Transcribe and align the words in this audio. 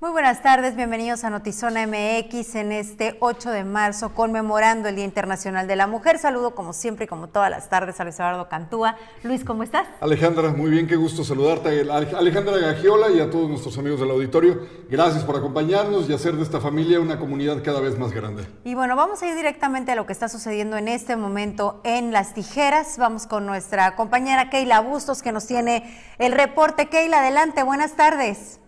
Muy 0.00 0.12
buenas 0.12 0.42
tardes, 0.42 0.76
bienvenidos 0.76 1.24
a 1.24 1.30
Notizona 1.30 1.84
MX 1.84 2.54
en 2.54 2.70
este 2.70 3.16
8 3.18 3.50
de 3.50 3.64
marzo, 3.64 4.14
conmemorando 4.14 4.88
el 4.88 4.94
Día 4.94 5.04
Internacional 5.04 5.66
de 5.66 5.74
la 5.74 5.88
Mujer. 5.88 6.20
Saludo 6.20 6.54
como 6.54 6.72
siempre 6.72 7.06
y 7.06 7.08
como 7.08 7.26
todas 7.26 7.50
las 7.50 7.68
tardes 7.68 7.98
a 7.98 8.04
Luis 8.04 8.14
Eduardo 8.14 8.48
Cantúa. 8.48 8.96
Luis, 9.24 9.42
¿cómo 9.42 9.64
estás? 9.64 9.88
Alejandra, 10.00 10.50
muy 10.50 10.70
bien, 10.70 10.86
qué 10.86 10.94
gusto 10.94 11.24
saludarte. 11.24 11.80
Alejandra 11.90 12.58
Gagiola 12.58 13.10
y 13.10 13.18
a 13.18 13.28
todos 13.28 13.50
nuestros 13.50 13.76
amigos 13.76 13.98
del 13.98 14.12
auditorio, 14.12 14.68
gracias 14.88 15.24
por 15.24 15.34
acompañarnos 15.34 16.08
y 16.08 16.12
hacer 16.12 16.36
de 16.36 16.44
esta 16.44 16.60
familia 16.60 17.00
una 17.00 17.18
comunidad 17.18 17.60
cada 17.64 17.80
vez 17.80 17.98
más 17.98 18.12
grande. 18.12 18.46
Y 18.62 18.76
bueno, 18.76 18.94
vamos 18.94 19.20
a 19.22 19.26
ir 19.26 19.34
directamente 19.34 19.90
a 19.90 19.96
lo 19.96 20.06
que 20.06 20.12
está 20.12 20.28
sucediendo 20.28 20.76
en 20.76 20.86
este 20.86 21.16
momento 21.16 21.80
en 21.82 22.12
Las 22.12 22.34
Tijeras. 22.34 22.98
Vamos 22.98 23.26
con 23.26 23.46
nuestra 23.46 23.96
compañera 23.96 24.48
Keila 24.48 24.78
Bustos 24.78 25.22
que 25.22 25.32
nos 25.32 25.48
tiene 25.48 25.92
el 26.18 26.30
reporte. 26.30 26.88
Keila, 26.88 27.18
adelante, 27.18 27.64
buenas 27.64 27.96
tardes. 27.96 28.60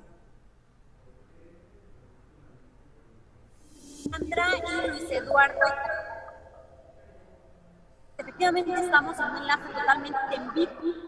Sandra 4.10 4.46
y 4.56 4.88
Luis 4.88 5.10
Eduardo. 5.10 5.60
Efectivamente 8.18 8.72
estamos 8.74 9.18
en 9.18 9.24
un 9.24 9.36
enlace 9.38 9.72
totalmente 9.72 10.34
en 10.34 10.54
vivo 10.54 11.00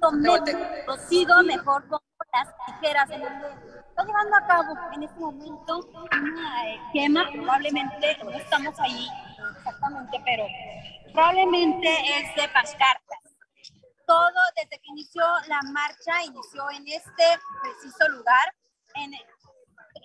conocido 0.00 1.42
mejor 1.42 1.86
con 1.88 2.00
las 2.32 2.48
tijeras 2.66 3.10
está 3.10 4.04
llevando 4.04 4.36
a 4.36 4.46
cabo 4.46 4.74
en 4.94 5.02
este 5.02 5.20
momento 5.20 5.80
una 6.10 6.68
eh, 6.68 6.80
quema, 6.92 7.24
probablemente 7.32 8.16
no 8.22 8.30
estamos 8.30 8.78
ahí 8.80 9.08
exactamente, 9.56 10.20
pero 10.24 10.44
probablemente 11.12 11.88
es 11.88 12.34
de 12.36 12.48
pancartas. 12.48 13.18
Todo 14.06 14.40
desde 14.56 14.80
que 14.80 14.88
inició 14.90 15.22
la 15.48 15.60
marcha, 15.72 16.24
inició 16.24 16.70
en 16.70 16.86
este 16.88 17.24
preciso 17.62 18.08
lugar, 18.08 18.54
en 18.94 19.14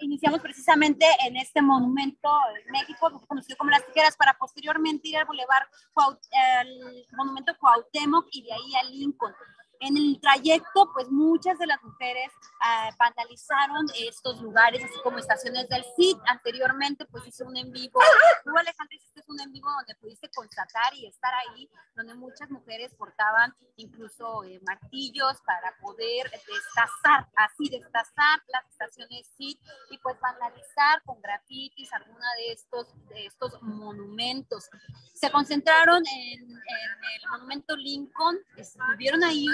iniciamos 0.01 0.39
precisamente 0.41 1.05
en 1.25 1.37
este 1.37 1.61
monumento 1.61 2.29
en 2.65 2.71
México, 2.71 3.21
conocido 3.27 3.57
como 3.57 3.71
Las 3.71 3.85
Tijeras, 3.85 4.15
para 4.17 4.37
posteriormente 4.37 5.07
ir 5.07 5.17
al 5.17 5.25
Boulevard, 5.25 5.67
al 5.95 7.05
monumento 7.17 7.53
Cuauhtémoc 7.59 8.27
y 8.31 8.43
de 8.43 8.53
ahí 8.53 8.75
a 8.75 8.83
Lincoln. 8.89 9.33
En 9.79 9.97
el 9.97 10.19
trayecto, 10.19 10.91
pues 10.93 11.09
muchas 11.09 11.57
de 11.59 11.67
las 11.67 11.81
mujeres 11.83 12.31
uh, 12.61 12.95
vandalizaron 12.97 13.85
estos 13.99 14.41
lugares, 14.41 14.83
así 14.83 14.99
como 15.03 15.17
estaciones 15.17 15.67
del 15.69 15.83
CID. 15.95 16.17
Anteriormente, 16.27 17.05
pues 17.05 17.27
hice 17.27 17.43
un 17.43 17.57
en 17.57 17.71
vivo. 17.71 17.99
Tú, 18.43 18.51
Alejandra, 18.57 18.95
hiciste 18.95 19.23
un 19.27 19.39
en 19.41 19.51
vivo 19.51 19.69
donde 19.71 19.95
pudiste 19.95 20.29
constatar 20.29 20.93
y 20.95 21.07
estar 21.07 21.31
ahí, 21.33 21.69
donde 21.95 22.13
muchas 22.15 22.49
mujeres 22.49 22.93
portaban 22.95 23.53
incluso 23.77 24.43
eh, 24.43 24.59
martillos 24.65 25.41
para 25.45 25.75
poder 25.81 26.29
destazar, 26.31 27.27
así 27.35 27.69
destazar 27.69 28.41
las 28.47 28.65
estaciones 28.69 29.29
CID 29.37 29.57
y 29.91 29.97
pues 29.99 30.19
vandalizar 30.19 31.01
con 31.03 31.21
grafitis 31.21 31.91
alguna 31.93 32.27
de 32.37 32.51
estos, 32.53 32.87
de 33.09 33.25
estos 33.25 33.61
monumentos. 33.61 34.69
Se 35.13 35.31
concentraron 35.31 36.03
en, 36.07 36.41
en 36.41 36.51
el 36.51 37.29
monumento 37.29 37.75
Lincoln, 37.75 38.37
estuvieron 38.57 39.23
ahí 39.23 39.45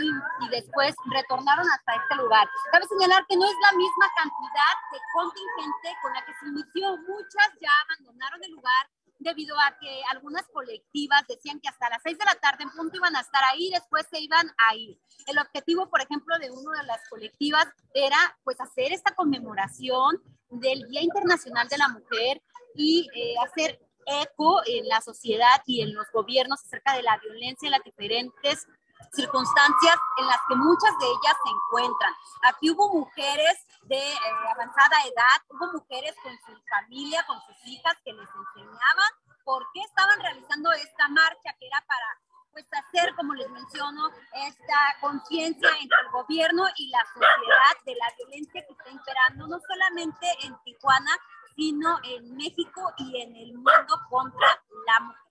y 0.41 0.49
después 0.49 0.95
retornaron 1.11 1.65
hasta 1.69 1.95
este 1.95 2.15
lugar. 2.15 2.47
Cabe 2.71 2.85
señalar 2.87 3.25
que 3.27 3.37
no 3.37 3.45
es 3.45 3.55
la 3.71 3.77
misma 3.77 4.07
cantidad 4.15 4.73
de 4.91 4.99
contingente 5.13 5.89
con 6.01 6.13
la 6.13 6.25
que 6.25 6.33
se 6.39 6.45
inició. 6.47 6.97
Muchas 7.07 7.49
ya 7.59 7.71
abandonaron 7.85 8.43
el 8.43 8.51
lugar 8.51 8.87
debido 9.21 9.55
a 9.59 9.77
que 9.79 10.01
algunas 10.11 10.47
colectivas 10.49 11.25
decían 11.27 11.59
que 11.59 11.69
hasta 11.69 11.89
las 11.89 12.01
seis 12.03 12.17
de 12.17 12.25
la 12.25 12.35
tarde 12.35 12.63
en 12.63 12.71
punto 12.71 12.97
iban 12.97 13.15
a 13.15 13.21
estar 13.21 13.41
ahí, 13.51 13.69
después 13.69 14.05
se 14.09 14.19
iban 14.19 14.47
a 14.67 14.75
ir. 14.75 14.99
El 15.27 15.37
objetivo, 15.37 15.89
por 15.89 16.01
ejemplo, 16.01 16.37
de 16.39 16.51
una 16.51 16.81
de 16.81 16.87
las 16.87 17.07
colectivas 17.09 17.67
era 17.93 18.17
pues 18.43 18.59
hacer 18.59 18.91
esta 18.91 19.13
conmemoración 19.13 20.21
del 20.49 20.87
Día 20.87 21.01
Internacional 21.01 21.67
de 21.67 21.77
la 21.77 21.87
Mujer 21.89 22.41
y 22.75 23.07
eh, 23.13 23.35
hacer 23.45 23.79
eco 24.05 24.61
en 24.65 24.87
la 24.87 25.01
sociedad 25.01 25.61
y 25.65 25.81
en 25.81 25.93
los 25.93 26.07
gobiernos 26.11 26.63
acerca 26.65 26.95
de 26.95 27.03
la 27.03 27.17
violencia 27.19 27.67
en 27.67 27.71
las 27.71 27.83
diferentes 27.83 28.67
circunstancias 29.11 29.95
en 30.17 30.27
las 30.27 30.39
que 30.47 30.55
muchas 30.55 30.97
de 30.99 31.07
ellas 31.07 31.35
se 31.43 31.49
encuentran. 31.49 32.13
Aquí 32.43 32.71
hubo 32.71 32.93
mujeres 32.93 33.65
de 33.83 33.97
eh, 33.97 34.19
avanzada 34.53 34.95
edad, 35.05 35.41
hubo 35.49 35.73
mujeres 35.73 36.15
con 36.23 36.33
su 36.45 36.61
familia, 36.69 37.23
con 37.27 37.39
sus 37.41 37.67
hijas 37.67 37.95
que 38.03 38.13
les 38.13 38.29
enseñaban 38.29 39.11
por 39.43 39.65
qué 39.73 39.81
estaban 39.81 40.19
realizando 40.19 40.71
esta 40.73 41.07
marcha 41.09 41.53
que 41.59 41.67
era 41.67 41.81
para 41.87 42.19
pues 42.51 42.65
hacer, 42.71 43.15
como 43.15 43.33
les 43.33 43.49
menciono, 43.49 44.09
esta 44.33 44.95
conciencia 44.99 45.69
entre 45.79 45.99
el 46.01 46.09
gobierno 46.11 46.65
y 46.75 46.89
la 46.89 47.03
sociedad 47.05 47.83
de 47.85 47.95
la 47.95 48.13
violencia 48.17 48.65
que 48.65 48.73
está 48.73 48.89
imperando 48.89 49.47
no 49.47 49.57
solamente 49.67 50.27
en 50.43 50.55
Tijuana, 50.63 51.11
sino 51.55 51.99
en 52.03 52.35
México 52.35 52.93
y 52.97 53.21
en 53.21 53.35
el 53.35 53.53
mundo 53.53 53.95
contra 54.09 54.61
la 54.85 54.99
mujer. 54.99 55.30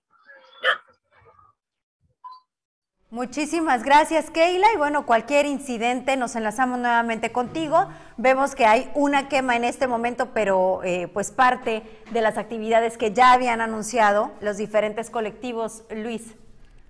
Muchísimas 3.11 3.83
gracias, 3.83 4.29
Keila. 4.29 4.67
Y 4.73 4.77
bueno, 4.77 5.05
cualquier 5.05 5.45
incidente, 5.45 6.15
nos 6.15 6.37
enlazamos 6.37 6.79
nuevamente 6.79 7.33
contigo. 7.33 7.89
Vemos 8.15 8.55
que 8.55 8.65
hay 8.65 8.89
una 8.95 9.27
quema 9.27 9.57
en 9.57 9.65
este 9.65 9.85
momento, 9.85 10.29
pero 10.33 10.81
eh, 10.85 11.09
pues 11.11 11.29
parte 11.29 11.83
de 12.13 12.21
las 12.21 12.37
actividades 12.37 12.97
que 12.97 13.11
ya 13.11 13.33
habían 13.33 13.59
anunciado 13.59 14.31
los 14.39 14.55
diferentes 14.55 15.09
colectivos. 15.09 15.83
Luis. 15.93 16.21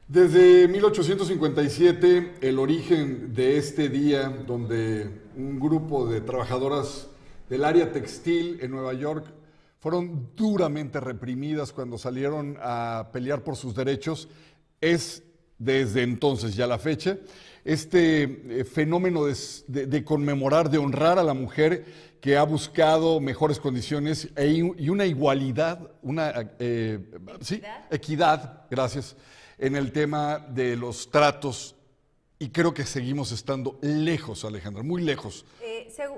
Desde 0.08 0.68
1857, 0.68 2.34
el 2.42 2.60
origen 2.60 3.34
de 3.34 3.58
este 3.58 3.90
día, 3.90 4.30
donde 4.30 5.10
un 5.36 5.60
grupo 5.60 6.06
de 6.06 6.22
trabajadoras 6.22 7.08
del 7.50 7.66
área 7.66 7.92
textil 7.92 8.60
en 8.62 8.70
Nueva 8.70 8.94
York 8.94 9.26
fueron 9.80 10.30
duramente 10.36 11.00
reprimidas 11.00 11.74
cuando 11.74 11.98
salieron 11.98 12.60
a 12.62 13.10
pelear 13.12 13.42
por 13.42 13.56
sus 13.56 13.74
derechos, 13.74 14.30
es 14.80 15.24
desde 15.62 16.02
entonces 16.02 16.56
ya 16.56 16.66
la 16.66 16.80
fecha, 16.80 17.18
este 17.64 18.24
eh, 18.24 18.64
fenómeno 18.64 19.26
de, 19.68 20.04
conmemorar, 20.04 20.72
de 20.72 20.80
honrar 20.80 21.20
a 21.20 21.24
la 21.24 21.36
mujer 21.36 21.86
que 22.20 22.36
ha 22.36 22.44
buscado 22.44 23.20
mejores 23.20 23.60
condiciones 23.60 24.30
e 24.36 24.48
y 24.48 24.90
una 24.90 25.06
igualdad, 25.06 25.80
una 26.02 26.34
eh, 26.58 27.00
¿Equidad? 27.92 28.64
gracias, 28.72 29.16
en 29.60 29.76
el 29.76 29.92
tema 29.92 30.40
de 30.40 30.76
los 30.76 31.12
tratos 31.12 31.76
y 32.42 32.50
creo 32.50 32.74
que 32.74 32.88
seguimos 32.88 33.32
estando 33.32 33.78
lejos, 33.82 34.46
Alejandra, 34.46 34.82
muy 34.82 35.04
lejos 35.04 35.46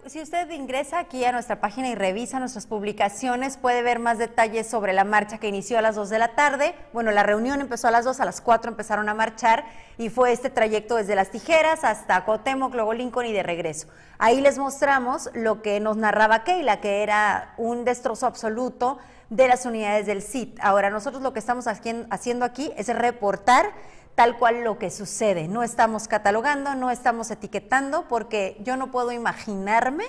si 0.07 0.21
usted 0.21 0.49
ingresa 0.51 0.99
aquí 0.99 1.23
a 1.25 1.31
nuestra 1.31 1.59
página 1.59 1.89
y 1.89 1.95
revisa 1.95 2.39
nuestras 2.39 2.67
publicaciones, 2.67 3.57
puede 3.57 3.81
ver 3.81 3.99
más 3.99 4.17
detalles 4.17 4.67
sobre 4.67 4.93
la 4.93 5.03
marcha 5.03 5.37
que 5.37 5.47
inició 5.47 5.79
a 5.79 5.81
las 5.81 5.95
2 5.95 6.09
de 6.09 6.19
la 6.19 6.35
tarde. 6.35 6.75
Bueno, 6.93 7.11
la 7.11 7.23
reunión 7.23 7.61
empezó 7.61 7.87
a 7.87 7.91
las 7.91 8.05
2, 8.05 8.19
a 8.19 8.25
las 8.25 8.41
4 8.41 8.69
empezaron 8.69 9.09
a 9.09 9.13
marchar 9.13 9.65
y 9.97 10.09
fue 10.09 10.31
este 10.31 10.49
trayecto 10.49 10.95
desde 10.95 11.15
Las 11.15 11.31
Tijeras 11.31 11.83
hasta 11.83 12.25
Cuauhtémoc, 12.25 12.73
luego 12.73 12.93
Lincoln 12.93 13.25
y 13.25 13.33
de 13.33 13.43
regreso. 13.43 13.87
Ahí 14.17 14.41
les 14.41 14.57
mostramos 14.57 15.29
lo 15.33 15.61
que 15.61 15.79
nos 15.79 15.97
narraba 15.97 16.43
Keila, 16.43 16.81
que 16.81 17.03
era 17.03 17.53
un 17.57 17.85
destrozo 17.85 18.25
absoluto 18.25 18.97
de 19.29 19.47
las 19.47 19.65
unidades 19.65 20.05
del 20.05 20.21
CIT. 20.21 20.59
Ahora, 20.61 20.89
nosotros 20.89 21.23
lo 21.23 21.33
que 21.33 21.39
estamos 21.39 21.65
haciendo 21.67 22.45
aquí 22.45 22.71
es 22.77 22.87
reportar 22.87 23.71
tal 24.15 24.37
cual 24.37 24.63
lo 24.63 24.77
que 24.77 24.91
sucede. 24.91 25.47
No 25.47 25.63
estamos 25.63 26.07
catalogando, 26.07 26.75
no 26.75 26.91
estamos 26.91 27.31
etiquetando, 27.31 28.07
porque 28.07 28.57
yo 28.63 28.77
no 28.77 28.91
puedo 28.91 29.11
imaginarme 29.11 30.05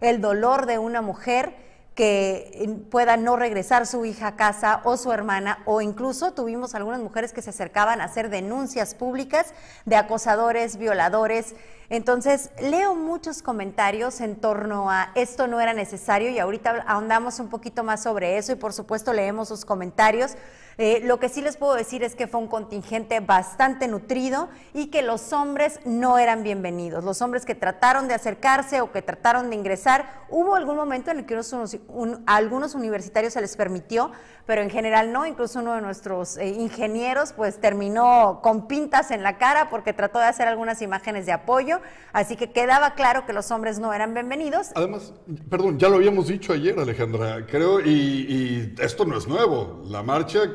el 0.00 0.20
dolor 0.20 0.66
de 0.66 0.78
una 0.78 1.02
mujer 1.02 1.54
que 1.94 2.80
pueda 2.90 3.16
no 3.16 3.36
regresar 3.36 3.86
su 3.86 4.04
hija 4.04 4.28
a 4.28 4.36
casa 4.36 4.80
o 4.82 4.96
su 4.96 5.12
hermana, 5.12 5.60
o 5.64 5.80
incluso 5.80 6.32
tuvimos 6.32 6.74
algunas 6.74 7.00
mujeres 7.00 7.32
que 7.32 7.40
se 7.40 7.50
acercaban 7.50 8.00
a 8.00 8.04
hacer 8.04 8.30
denuncias 8.30 8.96
públicas 8.96 9.54
de 9.84 9.94
acosadores, 9.96 10.76
violadores. 10.76 11.54
Entonces, 11.90 12.50
leo 12.60 12.94
muchos 12.94 13.42
comentarios 13.42 14.20
en 14.20 14.36
torno 14.36 14.90
a 14.90 15.10
esto 15.14 15.46
no 15.46 15.60
era 15.60 15.74
necesario 15.74 16.30
y 16.30 16.38
ahorita 16.38 16.84
ahondamos 16.86 17.40
un 17.40 17.48
poquito 17.48 17.84
más 17.84 18.02
sobre 18.02 18.38
eso 18.38 18.52
y 18.52 18.56
por 18.56 18.72
supuesto 18.72 19.12
leemos 19.12 19.48
sus 19.48 19.64
comentarios. 19.64 20.36
Eh, 20.76 21.00
lo 21.04 21.20
que 21.20 21.28
sí 21.28 21.40
les 21.40 21.56
puedo 21.56 21.74
decir 21.74 22.02
es 22.02 22.16
que 22.16 22.26
fue 22.26 22.40
un 22.40 22.48
contingente 22.48 23.20
bastante 23.20 23.86
nutrido 23.86 24.48
y 24.72 24.86
que 24.86 25.02
los 25.02 25.32
hombres 25.32 25.78
no 25.84 26.18
eran 26.18 26.42
bienvenidos. 26.42 27.04
Los 27.04 27.22
hombres 27.22 27.44
que 27.44 27.54
trataron 27.54 28.08
de 28.08 28.14
acercarse 28.14 28.80
o 28.80 28.90
que 28.90 29.02
trataron 29.02 29.50
de 29.50 29.56
ingresar, 29.56 30.24
hubo 30.30 30.56
algún 30.56 30.76
momento 30.76 31.10
en 31.10 31.18
el 31.18 31.26
que 31.26 31.36
a 31.36 32.36
algunos 32.36 32.74
universitarios 32.74 33.34
se 33.34 33.40
les 33.40 33.56
permitió, 33.56 34.10
pero 34.46 34.62
en 34.62 34.70
general 34.70 35.12
no. 35.12 35.26
Incluso 35.26 35.60
uno 35.60 35.74
de 35.74 35.80
nuestros 35.80 36.38
eh, 36.38 36.48
ingenieros 36.48 37.32
pues 37.32 37.60
terminó 37.60 38.40
con 38.42 38.66
pintas 38.66 39.12
en 39.12 39.22
la 39.22 39.38
cara 39.38 39.70
porque 39.70 39.92
trató 39.92 40.18
de 40.18 40.26
hacer 40.26 40.48
algunas 40.48 40.82
imágenes 40.82 41.26
de 41.26 41.32
apoyo. 41.32 41.73
Así 42.12 42.36
que 42.36 42.50
quedaba 42.52 42.94
claro 42.94 43.26
que 43.26 43.32
los 43.32 43.50
hombres 43.50 43.78
no 43.78 43.92
eran 43.92 44.14
bienvenidos. 44.14 44.68
Además, 44.74 45.12
perdón, 45.48 45.78
ya 45.78 45.88
lo 45.88 45.96
habíamos 45.96 46.28
dicho 46.28 46.52
ayer, 46.52 46.78
Alejandra, 46.78 47.46
creo, 47.46 47.80
y, 47.80 48.74
esto 48.80 49.04
no 49.04 49.16
es 49.16 49.26
nuevo. 49.26 49.82
La 49.86 50.02
marcha 50.02 50.50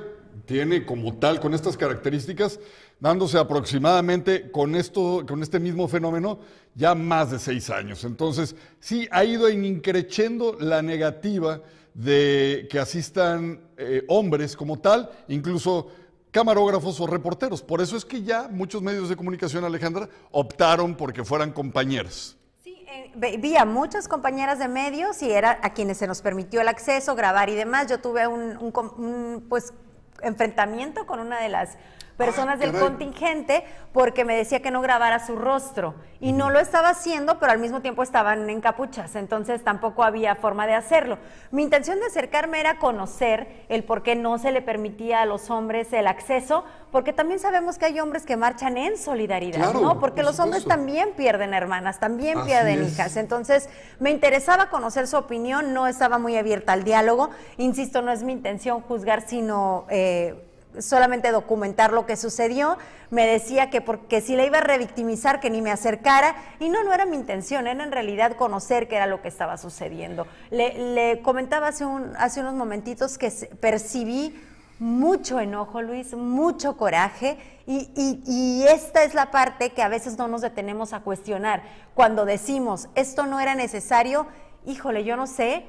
tiene 0.45 0.85
como 0.85 1.17
tal, 1.17 1.39
con 1.39 1.53
estas 1.53 1.77
características, 1.77 2.59
dándose 2.99 3.37
aproximadamente 3.37 4.51
con, 4.51 4.75
esto, 4.75 5.23
con 5.27 5.41
este 5.43 5.59
mismo 5.59 5.87
fenómeno 5.87 6.39
ya 6.75 6.95
más 6.95 7.31
de 7.31 7.39
seis 7.39 7.69
años. 7.69 8.03
Entonces, 8.03 8.55
sí, 8.79 9.07
ha 9.11 9.23
ido 9.23 9.49
increciendo 9.49 10.57
la 10.59 10.81
negativa 10.81 11.61
de 11.93 12.67
que 12.69 12.79
asistan 12.79 13.59
eh, 13.77 14.03
hombres 14.07 14.55
como 14.55 14.79
tal, 14.79 15.09
incluso 15.27 15.87
camarógrafos 16.31 16.99
o 16.99 17.07
reporteros. 17.07 17.61
Por 17.61 17.81
eso 17.81 17.97
es 17.97 18.05
que 18.05 18.23
ya 18.23 18.47
muchos 18.49 18.81
medios 18.81 19.09
de 19.09 19.15
comunicación, 19.15 19.63
Alejandra, 19.63 20.09
optaron 20.31 20.95
porque 20.95 21.23
fueran 21.23 21.51
compañeras. 21.51 22.35
Sí, 22.63 22.85
eh, 22.87 23.65
muchas 23.65 24.07
compañeras 24.07 24.59
de 24.59 24.67
medios 24.67 25.21
y 25.21 25.31
era 25.31 25.59
a 25.61 25.73
quienes 25.73 25.97
se 25.97 26.07
nos 26.07 26.21
permitió 26.21 26.61
el 26.61 26.67
acceso, 26.67 27.15
grabar 27.15 27.49
y 27.49 27.55
demás. 27.55 27.87
Yo 27.87 27.99
tuve 27.99 28.27
un 28.27 29.45
pues 29.49 29.73
enfrentamiento 30.21 31.05
con 31.05 31.19
una 31.19 31.39
de 31.39 31.49
las 31.49 31.77
personas 32.19 32.59
del 32.59 32.73
contingente 32.73 33.63
porque 33.93 34.25
me 34.25 34.35
decía 34.35 34.61
que 34.61 34.71
no 34.71 34.81
grabara 34.81 35.25
su 35.25 35.37
rostro 35.37 35.95
y 36.19 36.33
no 36.33 36.49
lo 36.49 36.59
estaba 36.59 36.89
haciendo, 36.89 37.39
pero 37.39 37.53
al 37.53 37.59
mismo 37.59 37.79
tiempo 37.79 38.03
estaban 38.03 38.49
en 38.49 38.59
capuchas, 38.59 39.15
entonces 39.15 39.63
tampoco 39.63 40.03
había 40.03 40.35
forma 40.35 40.67
de 40.67 40.75
hacerlo. 40.75 41.17
Mi 41.49 41.63
intención 41.63 41.97
de 41.97 42.07
acercarme 42.07 42.59
era 42.59 42.77
conocer 42.77 43.65
el 43.69 43.85
por 43.85 44.03
qué 44.03 44.17
no 44.17 44.37
se 44.37 44.51
le 44.51 44.61
permitía 44.61 45.21
a 45.21 45.25
los 45.25 45.49
hombres 45.49 45.93
el 45.93 46.07
acceso, 46.07 46.65
porque 46.91 47.13
también 47.13 47.39
sabemos 47.39 47.77
que 47.77 47.85
hay 47.85 47.99
hombres 48.01 48.25
que 48.25 48.35
marchan 48.35 48.75
en 48.75 48.97
solidaridad, 48.97 49.73
¿no? 49.73 49.99
Porque 50.01 50.21
los 50.21 50.39
hombres 50.41 50.65
también 50.65 51.13
pierden 51.15 51.53
hermanas, 51.53 52.01
también 52.01 52.43
pierden 52.43 52.83
hijas. 52.83 53.15
Entonces, 53.15 53.69
me 53.99 54.09
interesaba 54.09 54.69
conocer 54.69 55.07
su 55.07 55.15
opinión, 55.15 55.73
no 55.73 55.87
estaba 55.87 56.17
muy 56.17 56.35
abierta 56.35 56.73
al 56.73 56.83
diálogo. 56.83 57.29
Insisto, 57.57 58.01
no 58.01 58.11
es 58.11 58.23
mi 58.23 58.33
intención 58.33 58.81
juzgar, 58.81 59.21
sino 59.21 59.85
eh, 59.89 60.48
solamente 60.77 61.31
documentar 61.31 61.91
lo 61.91 62.05
que 62.05 62.15
sucedió, 62.15 62.77
me 63.09 63.25
decía 63.25 63.69
que 63.69 63.81
porque 63.81 64.21
si 64.21 64.35
le 64.35 64.45
iba 64.45 64.59
a 64.59 64.61
revictimizar 64.61 65.39
que 65.39 65.49
ni 65.49 65.61
me 65.61 65.71
acercara 65.71 66.35
y 66.59 66.69
no, 66.69 66.83
no 66.83 66.93
era 66.93 67.05
mi 67.05 67.15
intención, 67.15 67.67
era 67.67 67.83
en 67.83 67.91
realidad 67.91 68.33
conocer 68.33 68.87
qué 68.87 68.95
era 68.95 69.07
lo 69.07 69.21
que 69.21 69.27
estaba 69.27 69.57
sucediendo. 69.57 70.27
Le, 70.51 71.21
comentaba 71.23 71.69
hace, 71.69 71.85
un, 71.85 72.13
unos 72.37 72.53
momentitos 72.53 73.17
que 73.17 73.31
percibí 73.59 74.39
mucho 74.77 75.39
enojo, 75.39 75.81
Luis, 75.81 76.13
mucho 76.13 76.77
coraje 76.77 77.37
y, 77.65 77.91
y, 78.25 78.63
esta 78.67 79.03
es 79.03 79.13
la 79.13 79.29
parte 79.29 79.71
que 79.71 79.83
a 79.83 79.89
veces 79.89 80.17
no 80.17 80.27
nos 80.27 80.41
detenemos 80.41 80.93
a 80.93 81.01
cuestionar. 81.01 81.61
Cuando 81.93 82.25
decimos, 82.25 82.87
esto 82.95 83.25
no 83.25 83.39
era 83.39 83.55
necesario, 83.55 84.25
híjole, 84.65 85.03
yo 85.03 85.17
no 85.17 85.27
sé, 85.27 85.65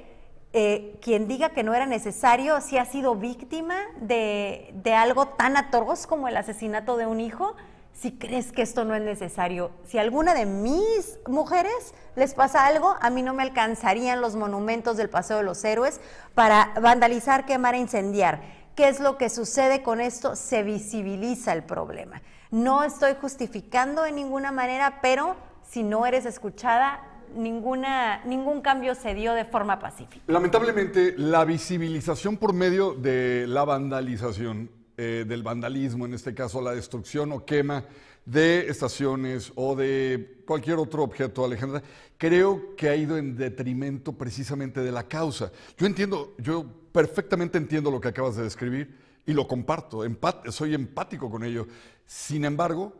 eh, 0.52 0.98
quien 1.00 1.28
diga 1.28 1.50
que 1.50 1.62
no 1.62 1.74
era 1.74 1.86
necesario, 1.86 2.60
si 2.60 2.76
ha 2.76 2.84
sido 2.84 3.14
víctima 3.14 3.76
de, 4.00 4.72
algo 4.96 5.28
tan 5.28 5.56
atroz 5.56 6.08
como 6.08 6.26
el 6.26 6.36
asesinato 6.36 6.96
de 6.96 7.06
un 7.06 7.20
hijo, 7.20 7.54
si 7.92 8.12
crees 8.12 8.50
que 8.50 8.62
esto 8.62 8.84
no 8.84 8.94
es 8.94 9.02
necesario. 9.02 9.70
Si 9.86 9.98
alguna 9.98 10.34
de 10.34 10.46
mis 10.46 11.18
mujeres 11.28 11.94
les 12.16 12.34
pasa 12.34 12.66
algo, 12.66 12.96
a 13.00 13.10
mí 13.10 13.22
no 13.22 13.32
me 13.32 13.44
alcanzarían 13.44 14.20
los 14.20 14.34
monumentos 14.34 14.96
del 14.96 15.08
Paseo 15.08 15.36
de 15.36 15.42
los 15.44 15.62
Héroes 15.64 16.00
para 16.34 16.72
vandalizar, 16.80 17.46
quemar 17.46 17.74
e 17.74 17.78
incendiar. 17.78 18.40
¿Qué 18.74 18.88
es 18.88 18.98
lo 18.98 19.18
que 19.18 19.28
sucede 19.28 19.82
con 19.82 20.00
esto? 20.00 20.34
Se 20.34 20.62
visibiliza 20.62 21.52
el 21.52 21.62
problema. 21.62 22.22
No 22.50 22.82
estoy 22.82 23.14
justificando 23.20 24.02
de 24.02 24.12
ninguna 24.12 24.50
manera, 24.50 24.98
pero 25.02 25.36
si 25.68 25.84
no 25.84 26.06
eres 26.06 26.26
escuchada, 26.26 27.00
ninguna, 27.34 28.24
ningún 28.24 28.60
cambio 28.60 28.94
se 28.94 29.14
dio 29.14 29.32
de 29.34 29.44
forma 29.44 29.78
pacífica. 29.78 30.24
Lamentablemente, 30.26 31.14
la 31.16 31.44
visibilización 31.44 32.36
por 32.36 32.52
medio 32.52 32.94
de 32.94 33.46
la 33.46 33.64
vandalización, 33.64 34.70
eh, 34.96 35.24
del 35.26 35.42
vandalismo, 35.42 36.04
en 36.04 36.14
este 36.14 36.34
caso 36.34 36.60
la 36.60 36.72
destrucción 36.72 37.32
o 37.32 37.46
quema 37.46 37.84
de 38.26 38.68
estaciones 38.68 39.50
o 39.54 39.74
de 39.74 40.42
cualquier 40.46 40.76
otro 40.76 41.02
objeto, 41.02 41.44
Alejandra, 41.44 41.82
creo 42.18 42.76
que 42.76 42.88
ha 42.88 42.96
ido 42.96 43.16
en 43.16 43.36
detrimento 43.36 44.12
precisamente 44.12 44.80
de 44.80 44.92
la 44.92 45.04
causa. 45.08 45.50
Yo 45.78 45.86
entiendo, 45.86 46.34
yo 46.38 46.66
perfectamente 46.92 47.56
entiendo 47.56 47.90
lo 47.90 48.00
que 48.00 48.08
acabas 48.08 48.36
de 48.36 48.42
describir 48.42 48.94
y 49.24 49.32
lo 49.32 49.48
comparto, 49.48 50.02
soy 50.50 50.74
empático 50.74 51.30
con 51.30 51.44
ello. 51.44 51.66
Sin 52.04 52.44
embargo, 52.44 52.92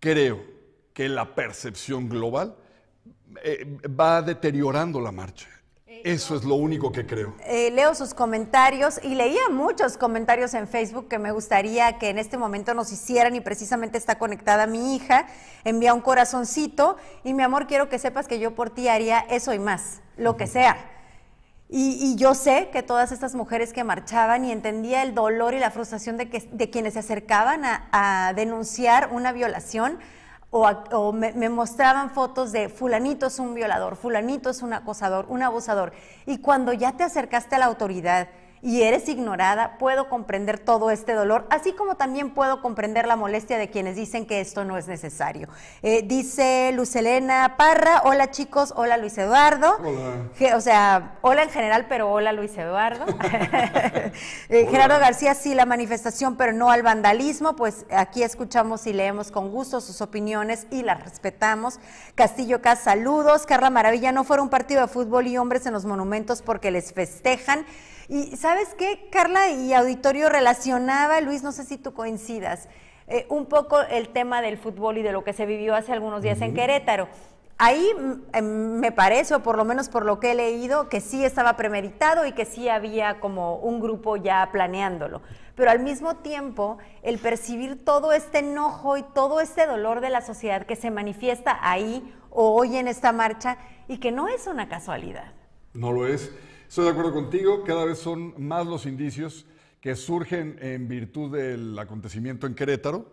creo 0.00 0.42
que 0.92 1.08
la 1.08 1.34
percepción 1.34 2.08
global 2.08 2.56
eh, 3.42 3.78
va 3.88 4.22
deteriorando 4.22 5.00
la 5.00 5.12
marcha. 5.12 5.48
Eso 6.04 6.36
es 6.36 6.44
lo 6.44 6.54
único 6.54 6.92
que 6.92 7.06
creo. 7.06 7.34
Eh, 7.44 7.70
leo 7.70 7.94
sus 7.94 8.14
comentarios 8.14 9.00
y 9.02 9.14
leía 9.14 9.48
muchos 9.50 9.96
comentarios 9.96 10.54
en 10.54 10.68
Facebook 10.68 11.08
que 11.08 11.18
me 11.18 11.32
gustaría 11.32 11.98
que 11.98 12.10
en 12.10 12.18
este 12.18 12.38
momento 12.38 12.74
nos 12.74 12.92
hicieran 12.92 13.34
y 13.34 13.40
precisamente 13.40 13.98
está 13.98 14.18
conectada 14.18 14.66
mi 14.66 14.94
hija. 14.94 15.26
Envía 15.64 15.94
un 15.94 16.00
corazoncito 16.00 16.96
y 17.24 17.34
mi 17.34 17.42
amor, 17.42 17.66
quiero 17.66 17.88
que 17.88 17.98
sepas 17.98 18.28
que 18.28 18.38
yo 18.38 18.54
por 18.54 18.70
ti 18.70 18.88
haría 18.88 19.20
eso 19.20 19.52
y 19.52 19.58
más, 19.58 20.00
lo 20.16 20.36
que 20.36 20.46
sea. 20.46 20.76
Y, 21.70 22.16
yo 22.16 22.34
sé 22.34 22.70
que 22.72 22.82
todas 22.82 23.12
estas 23.12 23.34
mujeres 23.34 23.74
que 23.74 23.84
marchaban 23.84 24.42
y 24.46 24.52
entendía 24.52 25.02
el 25.02 25.14
dolor 25.14 25.52
y 25.52 25.58
la 25.58 25.70
frustración 25.70 26.16
de, 26.16 26.30
que, 26.30 26.48
de 26.50 26.70
quienes 26.70 26.94
se 26.94 27.00
acercaban 27.00 27.60
a 27.62 28.32
denunciar 28.34 29.10
una 29.12 29.32
violación, 29.32 29.98
o, 30.50 31.12
me, 31.12 31.48
mostraban 31.48 32.10
fotos 32.10 32.52
de 32.52 32.68
fulanito 32.68 33.26
es 33.26 33.38
un 33.38 33.54
violador, 33.54 33.96
fulanito 33.96 34.50
es 34.50 34.62
un 34.62 34.72
acosador, 34.72 35.26
un 35.28 35.42
abusador. 35.42 35.92
Y 36.26 36.38
cuando 36.38 36.72
ya 36.72 36.92
te 36.92 37.04
acercaste 37.04 37.56
a 37.56 37.58
la 37.58 37.66
autoridad 37.66 38.28
y 38.62 38.82
eres 38.82 39.08
ignorada, 39.08 39.78
puedo 39.78 40.08
comprender 40.08 40.58
todo 40.58 40.90
este 40.90 41.14
dolor, 41.14 41.46
así 41.50 41.72
como 41.72 41.96
también 41.96 42.34
puedo 42.34 42.60
comprender 42.62 43.06
la 43.06 43.16
molestia 43.16 43.58
de 43.58 43.70
quienes 43.70 43.96
dicen 43.96 44.26
que 44.26 44.40
esto 44.40 44.64
no 44.64 44.76
es 44.76 44.88
necesario. 44.88 45.48
Eh, 45.82 46.02
dice 46.04 46.72
Lucelena 46.72 47.54
Parra, 47.56 48.02
hola 48.04 48.30
chicos, 48.30 48.72
hola 48.76 48.96
Luis 48.96 49.16
Eduardo. 49.18 49.76
Hola. 49.78 50.56
o 50.56 50.60
sea, 50.60 51.18
hola 51.20 51.42
en 51.42 51.50
general, 51.50 51.86
pero 51.88 52.10
hola 52.10 52.32
Luis 52.32 52.56
Eduardo. 52.56 53.06
Eh, 54.48 54.66
Gerardo 54.70 54.98
García, 54.98 55.34
sí, 55.34 55.54
la 55.54 55.66
manifestación, 55.66 56.36
pero 56.36 56.52
no 56.52 56.70
al 56.70 56.82
vandalismo, 56.82 57.54
pues 57.56 57.84
aquí 57.90 58.22
escuchamos 58.22 58.86
y 58.86 58.92
leemos 58.92 59.30
con 59.30 59.50
gusto 59.50 59.80
sus 59.80 60.00
opiniones 60.00 60.66
y 60.70 60.82
las 60.82 61.02
respetamos. 61.04 61.78
Castillo 62.14 62.62
Cas, 62.62 62.80
saludos. 62.80 63.46
Carla 63.46 63.70
Maravilla, 63.70 64.12
no 64.12 64.24
fuera 64.24 64.42
un 64.42 64.48
partido 64.48 64.80
de 64.82 64.88
fútbol 64.88 65.26
y 65.26 65.36
hombres 65.36 65.66
en 65.66 65.72
los 65.72 65.84
monumentos 65.84 66.42
porque 66.42 66.70
les 66.70 66.92
festejan. 66.92 67.66
Y 68.08 68.36
sabes 68.36 68.74
qué, 68.74 69.08
Carla 69.12 69.50
y 69.50 69.74
auditorio 69.74 70.30
relacionaba, 70.30 71.20
Luis, 71.20 71.42
no 71.42 71.52
sé 71.52 71.64
si 71.64 71.76
tú 71.76 71.92
coincidas, 71.92 72.68
eh, 73.06 73.26
un 73.28 73.46
poco 73.46 73.80
el 73.82 74.08
tema 74.08 74.40
del 74.40 74.56
fútbol 74.56 74.96
y 74.96 75.02
de 75.02 75.12
lo 75.12 75.24
que 75.24 75.34
se 75.34 75.44
vivió 75.44 75.74
hace 75.74 75.92
algunos 75.92 76.22
días 76.22 76.40
en 76.40 76.54
Querétaro. 76.54 77.08
Ahí 77.58 77.86
mm, 77.98 78.12
em, 78.32 78.78
me 78.78 78.92
parece, 78.92 79.34
o 79.34 79.42
por 79.42 79.58
lo 79.58 79.64
menos 79.66 79.90
por 79.90 80.06
lo 80.06 80.20
que 80.20 80.30
he 80.30 80.34
leído, 80.34 80.88
que 80.88 81.02
sí 81.02 81.22
estaba 81.22 81.56
premeditado 81.56 82.24
y 82.24 82.32
que 82.32 82.46
sí 82.46 82.70
había 82.70 83.20
como 83.20 83.56
un 83.56 83.78
grupo 83.78 84.16
ya 84.16 84.48
planeándolo. 84.52 85.20
Pero 85.54 85.70
al 85.70 85.80
mismo 85.80 86.16
tiempo, 86.16 86.78
el 87.02 87.18
percibir 87.18 87.84
todo 87.84 88.12
este 88.12 88.38
enojo 88.38 88.96
y 88.96 89.02
todo 89.02 89.40
este 89.40 89.66
dolor 89.66 90.00
de 90.00 90.08
la 90.08 90.22
sociedad 90.22 90.64
que 90.64 90.76
se 90.76 90.90
manifiesta 90.90 91.58
ahí 91.60 92.14
o 92.30 92.54
hoy 92.54 92.76
en 92.76 92.88
esta 92.88 93.12
marcha 93.12 93.58
y 93.86 93.98
que 93.98 94.12
no 94.12 94.28
es 94.28 94.46
una 94.46 94.68
casualidad. 94.68 95.32
No 95.74 95.92
lo 95.92 96.06
es. 96.06 96.32
Estoy 96.68 96.84
de 96.84 96.90
acuerdo 96.90 97.14
contigo, 97.14 97.64
cada 97.64 97.86
vez 97.86 97.98
son 97.98 98.34
más 98.36 98.66
los 98.66 98.84
indicios 98.84 99.46
que 99.80 99.96
surgen 99.96 100.58
en 100.60 100.86
virtud 100.86 101.34
del 101.34 101.78
acontecimiento 101.78 102.46
en 102.46 102.54
Querétaro, 102.54 103.06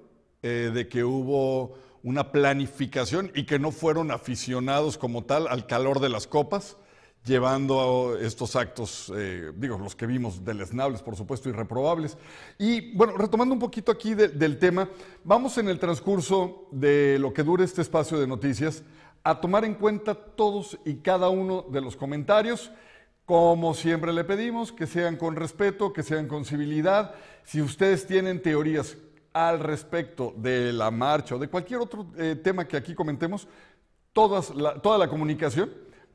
eh, 0.44 0.72
de 0.74 0.90
que 0.90 1.06
hubo 1.06 1.78
una 2.04 2.34
planificación 2.34 3.32
y 3.34 3.46
que 3.46 3.58
no 3.58 3.72
fueron 3.72 4.12
aficionados 4.12 4.98
como 4.98 5.24
tal 5.24 5.48
al 5.48 5.68
calor 5.68 6.02
de 6.02 6.10
las 6.10 6.28
copas, 6.28 6.76
llevando 7.24 8.18
estos 8.20 8.58
actos, 8.58 9.10
eh, 9.16 9.54
digo, 9.56 9.78
los 9.78 9.96
que 9.96 10.06
vimos 10.06 10.44
deleznables, 10.44 11.02
por 11.02 11.16
supuesto, 11.16 11.48
irreprobables. 11.48 12.18
Y 12.60 12.94
bueno, 12.94 13.16
retomando 13.16 13.54
un 13.54 13.60
poquito 13.60 13.90
aquí 13.90 14.16
del 14.16 14.60
tema, 14.60 14.90
vamos 15.24 15.58
en 15.58 15.70
el 15.70 15.80
transcurso 15.80 16.68
de 16.72 17.18
lo 17.20 17.34
que 17.34 17.44
dure 17.44 17.64
este 17.64 17.82
espacio 17.82 18.20
de 18.20 18.28
noticias 18.28 18.84
a 19.24 19.40
tomar 19.40 19.64
en 19.64 19.76
cuenta 19.76 20.14
todos 20.14 20.78
y 20.84 20.96
cada 20.98 21.30
uno 21.30 21.66
de 21.72 21.80
los 21.80 21.96
comentarios 21.96 22.70
como 23.26 23.74
siempre 23.74 24.14
le 24.14 24.24
pedimos, 24.24 24.72
que 24.72 24.88
sean 24.88 25.16
con 25.16 25.36
respeto, 25.36 25.92
que 25.92 26.04
sean 26.04 26.28
con 26.28 26.46
civilidad. 26.46 27.16
Si 27.44 27.62
ustedes 27.62 28.06
tienen 28.06 28.42
teorías 28.42 28.98
al 29.34 29.60
respecto 29.60 30.34
de 30.38 30.72
la 30.72 30.92
marcha 30.92 31.36
o 31.36 31.40
de 31.40 31.48
cualquier 31.48 31.80
otro 31.80 32.08
eh, 32.18 32.36
tema 32.36 32.68
que 32.68 32.78
aquí 32.78 32.94
comentemos, 32.94 33.48
toda 34.14 34.98
la 34.98 35.08
comunicación 35.10 35.72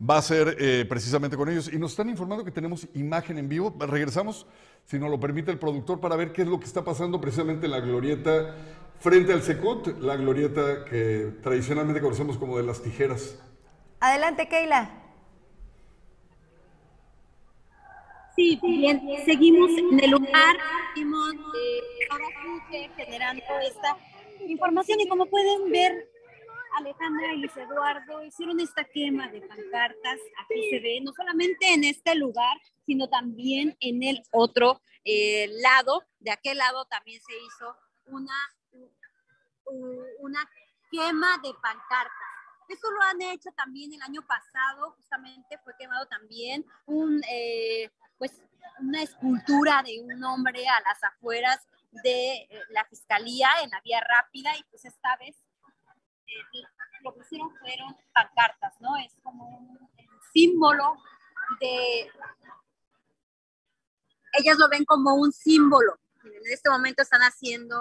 va 0.09 0.19
a 0.19 0.23
ser 0.23 0.57
eh, 0.59 0.87
precisamente 0.89 1.37
con 1.37 1.49
ellos. 1.49 1.71
Y 1.73 1.79
nos 1.79 1.91
están 1.91 2.09
informando 2.09 2.45
que 2.45 2.51
tenemos 2.51 2.87
imagen 2.95 3.39
en 3.39 3.49
vivo. 3.49 3.75
Regresamos, 3.79 4.47
si 4.87 4.99
nos 4.99 5.11
lo 5.11 5.21
permite 5.21 5.51
el 5.51 5.59
productor, 5.59 6.01
para 6.01 6.17
ver 6.17 6.33
qué 6.33 6.43
es 6.43 6.49
lo 6.49 6.59
que 6.59 6.67
está 6.67 6.85
pasando 6.85 7.21
precisamente 7.21 7.67
en 7.67 7.73
la 7.73 7.81
glorieta 7.81 8.55
frente 9.01 9.33
al 9.33 9.43
Secut, 9.43 9.99
la 10.01 10.17
glorieta 10.17 10.85
que 10.85 11.33
tradicionalmente 11.43 12.01
conocemos 12.01 12.39
como 12.39 12.57
de 12.57 12.63
las 12.63 12.83
tijeras. 12.83 13.39
Adelante, 14.01 14.49
Keila. 14.49 15.00
Sí, 18.37 18.59
bien, 18.63 19.03
seguimos 19.25 19.71
en 19.71 20.03
el 20.03 20.11
lugar, 20.11 20.57
seguimos 20.95 21.35
eh, 22.73 22.91
generando 22.97 23.43
esta 23.63 23.97
información. 24.47 25.01
Y 25.01 25.09
como 25.09 25.27
pueden 25.27 25.71
ver, 25.71 26.09
Alejandra 26.77 27.35
y 27.35 27.39
Luis 27.39 27.57
Eduardo 27.57 28.25
hicieron 28.25 28.61
esta 28.61 28.85
quema 28.85 29.29
de 29.29 29.41
pancartas, 29.41 30.19
aquí 30.43 30.71
se 30.71 30.81
ve, 30.81 31.01
no 31.03 31.13
solamente 31.13 31.75
en 31.75 31.85
este 31.85 32.15
lugar, 32.15 32.57
sino 32.87 33.09
también 33.09 33.77
en 33.81 34.03
el 34.03 34.23
otro 34.31 34.81
eh, 35.05 35.49
lado, 35.61 36.05
de 36.21 36.31
aquel 36.31 36.59
lado 36.59 36.85
también 36.87 37.21
se 37.21 37.33
hizo 37.37 37.77
una, 38.07 38.35
una 40.21 40.49
quema 40.91 41.39
de 41.43 41.53
pancartas. 41.61 42.31
Eso 42.69 42.89
lo 42.93 43.03
han 43.03 43.21
hecho 43.23 43.51
también 43.57 43.93
el 43.93 44.03
año 44.03 44.25
pasado, 44.27 44.93
justamente 44.93 45.59
fue 45.65 45.75
quemado 45.77 46.07
también 46.07 46.65
un, 46.87 47.21
eh, 47.29 47.91
pues, 48.21 48.33
una 48.79 49.03
escultura 49.03 49.83
de 49.83 49.99
un 50.01 50.23
hombre 50.23 50.69
a 50.69 50.81
las 50.83 51.03
afueras 51.03 51.67
de 51.91 52.35
eh, 52.35 52.49
la 52.69 52.85
fiscalía 52.85 53.49
en 53.63 53.71
la 53.71 53.81
vía 53.81 54.01
rápida 54.01 54.55
y 54.57 54.63
pues 54.65 54.85
esta 54.85 55.17
vez 55.17 55.37
eh, 56.27 56.63
lo 57.03 57.15
que 57.15 57.21
hicieron 57.21 57.51
fueron 57.59 57.97
pancartas, 58.13 58.79
¿no? 58.81 58.97
Es 58.99 59.17
como 59.23 59.49
un, 59.49 59.91
símbolo 60.33 60.97
de... 61.61 62.09
Ellas 64.35 64.59
lo 64.59 64.69
ven 64.69 64.85
como 64.85 65.15
un 65.15 65.33
símbolo. 65.33 65.99
En 66.23 66.53
este 66.53 66.71
momento 66.71 67.03
están 67.03 67.23
haciendo 67.23 67.81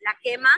la 0.00 0.18
quema 0.22 0.50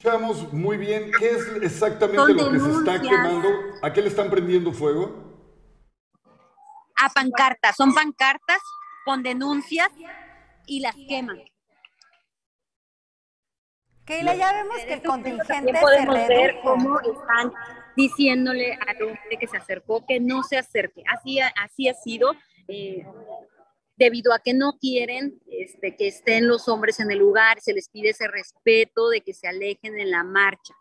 Escuchamos 0.00 0.52
muy 0.52 0.76
bien 0.76 1.10
qué 1.18 1.30
es 1.30 1.44
exactamente 1.60 2.32
lo 2.32 2.52
que 2.52 2.60
se 2.60 2.70
está 2.70 3.02
quemando. 3.02 3.48
¿A 3.82 3.92
qué 3.92 4.00
le 4.00 4.06
están 4.06 4.30
prendiendo 4.30 4.72
fuego? 4.72 5.42
A 6.94 7.08
pancartas. 7.08 7.74
Son 7.74 7.92
pancartas 7.92 8.60
con 9.04 9.24
denuncias 9.24 9.88
y 10.68 10.78
las 10.78 10.94
queman. 11.08 11.42
Keila, 14.04 14.36
ya 14.36 14.52
vemos 14.52 14.78
que 14.78 14.92
el 14.92 15.02
contingente 15.02 15.72
podemos 15.80 16.28
ver 16.28 16.60
cómo 16.62 17.00
están 17.00 17.52
diciéndole 17.96 18.74
a 18.74 18.84
la 18.84 18.94
gente 18.94 19.36
que 19.36 19.48
se 19.48 19.56
acercó 19.56 20.06
que 20.06 20.20
no 20.20 20.44
se 20.44 20.58
acerque. 20.58 21.02
Así, 21.12 21.40
así 21.40 21.88
ha 21.88 21.94
sido. 21.94 22.36
Eh, 22.68 23.04
debido 23.98 24.32
a 24.32 24.38
que 24.38 24.54
no 24.54 24.78
quieren 24.78 25.40
este, 25.50 25.96
que 25.96 26.08
estén 26.08 26.46
los 26.46 26.68
hombres 26.68 27.00
en 27.00 27.10
el 27.10 27.18
lugar, 27.18 27.60
se 27.60 27.72
les 27.72 27.88
pide 27.88 28.10
ese 28.10 28.28
respeto 28.28 29.08
de 29.08 29.20
que 29.20 29.34
se 29.34 29.48
alejen 29.48 29.98
en 29.98 30.10
la 30.10 30.22
marcha. 30.22 30.74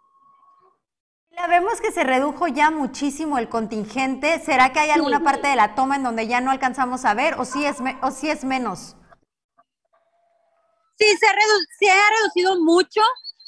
La 1.32 1.48
vemos 1.48 1.82
que 1.82 1.92
se 1.92 2.04
redujo 2.04 2.48
ya 2.48 2.72
muchísimo 2.72 3.38
el 3.38 3.50
contingente. 3.50 4.40
¿Será 4.40 4.72
que 4.72 4.80
hay 4.80 4.92
alguna 4.92 5.24
parte 5.24 5.48
de 5.48 5.56
la 5.56 5.76
toma 5.76 5.98
en 5.98 6.04
donde 6.04 6.28
ya 6.28 6.42
no 6.42 6.52
alcanzamos 6.52 7.06
a 7.06 7.14
ver 7.14 7.36
o 7.36 7.46
sí 7.46 7.66
es, 7.66 7.78
o 8.02 8.12
sí 8.12 8.30
es 8.30 8.44
menos? 8.44 8.96
Sí, 10.98 11.06
se 11.06 11.28
se 11.80 11.92
ha 11.92 12.10
reducido 12.20 12.60
mucho, 12.64 13.02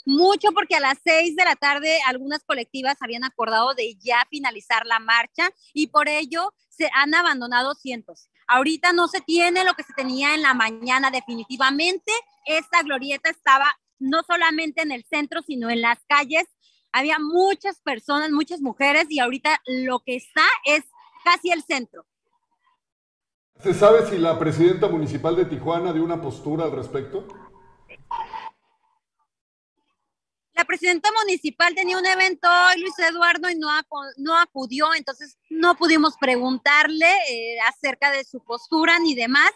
mucho 0.05 0.51
porque 0.51 0.75
a 0.75 0.79
las 0.79 0.99
seis 1.03 1.35
de 1.35 1.45
la 1.45 1.55
tarde 1.55 1.99
algunas 2.05 2.43
colectivas 2.43 2.97
habían 3.01 3.23
acordado 3.23 3.73
de 3.73 3.95
ya 3.95 4.23
finalizar 4.29 4.85
la 4.85 4.99
marcha 4.99 5.49
y 5.73 5.87
por 5.87 6.07
ello 6.09 6.53
se 6.69 6.89
han 6.93 7.15
abandonado 7.15 7.73
cientos. 7.73 8.28
Ahorita 8.51 8.93
no 8.93 9.07
se 9.07 9.21
tiene 9.21 9.63
lo 9.63 9.75
que 9.75 9.83
se 9.83 9.93
tenía 9.93 10.33
en 10.33 10.41
la 10.41 10.55
mañana 10.55 11.11
definitivamente. 11.11 12.11
Esta 12.47 12.81
glorieta 12.81 13.29
estaba 13.29 13.67
no 13.99 14.23
solamente 14.23 14.81
en 14.81 14.91
el 14.91 15.05
centro, 15.05 15.43
sino 15.43 15.69
en 15.69 15.81
las 15.81 15.99
calles. 16.07 16.45
Había 16.91 17.19
muchas 17.19 17.79
personas, 17.81 18.31
muchas 18.31 18.59
mujeres 18.59 19.05
y 19.09 19.19
ahorita 19.19 19.61
lo 19.67 19.99
que 19.99 20.15
está 20.15 20.41
es 20.65 20.83
casi 21.23 21.51
el 21.51 21.61
centro. 21.61 22.07
¿Se 23.61 23.75
sabe 23.75 24.07
si 24.07 24.17
la 24.17 24.39
presidenta 24.39 24.87
municipal 24.87 25.35
de 25.35 25.45
Tijuana 25.45 25.93
dio 25.93 26.03
una 26.03 26.19
postura 26.19 26.63
al 26.63 26.71
respecto? 26.71 27.27
La 30.59 30.65
presidenta 30.65 31.09
municipal 31.23 31.73
tenía 31.73 31.97
un 31.97 32.05
evento 32.05 32.49
hoy, 32.49 32.81
Luis 32.81 32.99
Eduardo, 32.99 33.49
y 33.49 33.55
no, 33.55 33.69
no 34.17 34.37
acudió, 34.37 34.93
entonces 34.93 35.37
no 35.49 35.77
pudimos 35.77 36.17
preguntarle 36.19 37.07
eh, 37.29 37.57
acerca 37.65 38.11
de 38.11 38.25
su 38.25 38.43
postura 38.43 38.99
ni 38.99 39.15
demás. 39.15 39.51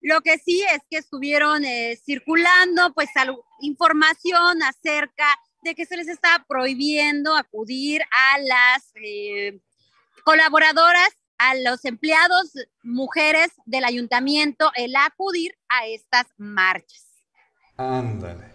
Lo 0.00 0.20
que 0.20 0.38
sí 0.38 0.64
es 0.72 0.80
que 0.90 0.96
estuvieron 0.96 1.64
eh, 1.64 1.96
circulando 2.04 2.92
pues 2.92 3.08
información 3.60 4.64
acerca 4.64 5.28
de 5.62 5.76
que 5.76 5.86
se 5.86 5.96
les 5.96 6.08
está 6.08 6.44
prohibiendo 6.48 7.36
acudir 7.36 8.02
a 8.10 8.38
las 8.38 8.90
eh, 8.96 9.60
colaboradoras, 10.24 11.10
a 11.38 11.54
los 11.54 11.84
empleados 11.84 12.50
mujeres 12.82 13.52
del 13.64 13.84
ayuntamiento, 13.84 14.72
el 14.74 14.96
acudir 14.96 15.56
a 15.68 15.86
estas 15.86 16.26
marchas. 16.36 17.06
Ándale. 17.76 18.53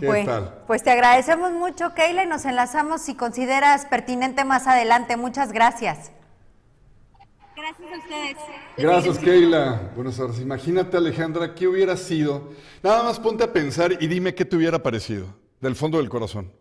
¿Qué 0.00 0.24
tal? 0.24 0.62
Pues 0.66 0.82
te 0.82 0.90
agradecemos 0.90 1.52
mucho, 1.52 1.94
Keila, 1.94 2.24
y 2.24 2.26
nos 2.26 2.44
enlazamos 2.44 3.02
si 3.02 3.14
consideras 3.14 3.86
pertinente 3.86 4.44
más 4.44 4.66
adelante. 4.66 5.16
Muchas 5.16 5.52
gracias. 5.52 6.10
Gracias 7.56 7.92
a 7.92 7.98
ustedes. 7.98 8.36
Gracias, 8.78 9.18
Keila. 9.18 9.92
Buenas 9.94 10.16
tardes. 10.16 10.40
Imagínate, 10.40 10.96
Alejandra, 10.96 11.54
qué 11.54 11.66
hubiera 11.66 11.96
sido. 11.96 12.50
Nada 12.82 13.02
más 13.02 13.20
ponte 13.20 13.44
a 13.44 13.52
pensar 13.52 13.92
y 14.00 14.06
dime 14.06 14.34
qué 14.34 14.44
te 14.44 14.56
hubiera 14.56 14.82
parecido, 14.82 15.26
del 15.60 15.76
fondo 15.76 15.98
del 15.98 16.08
corazón. 16.08 16.52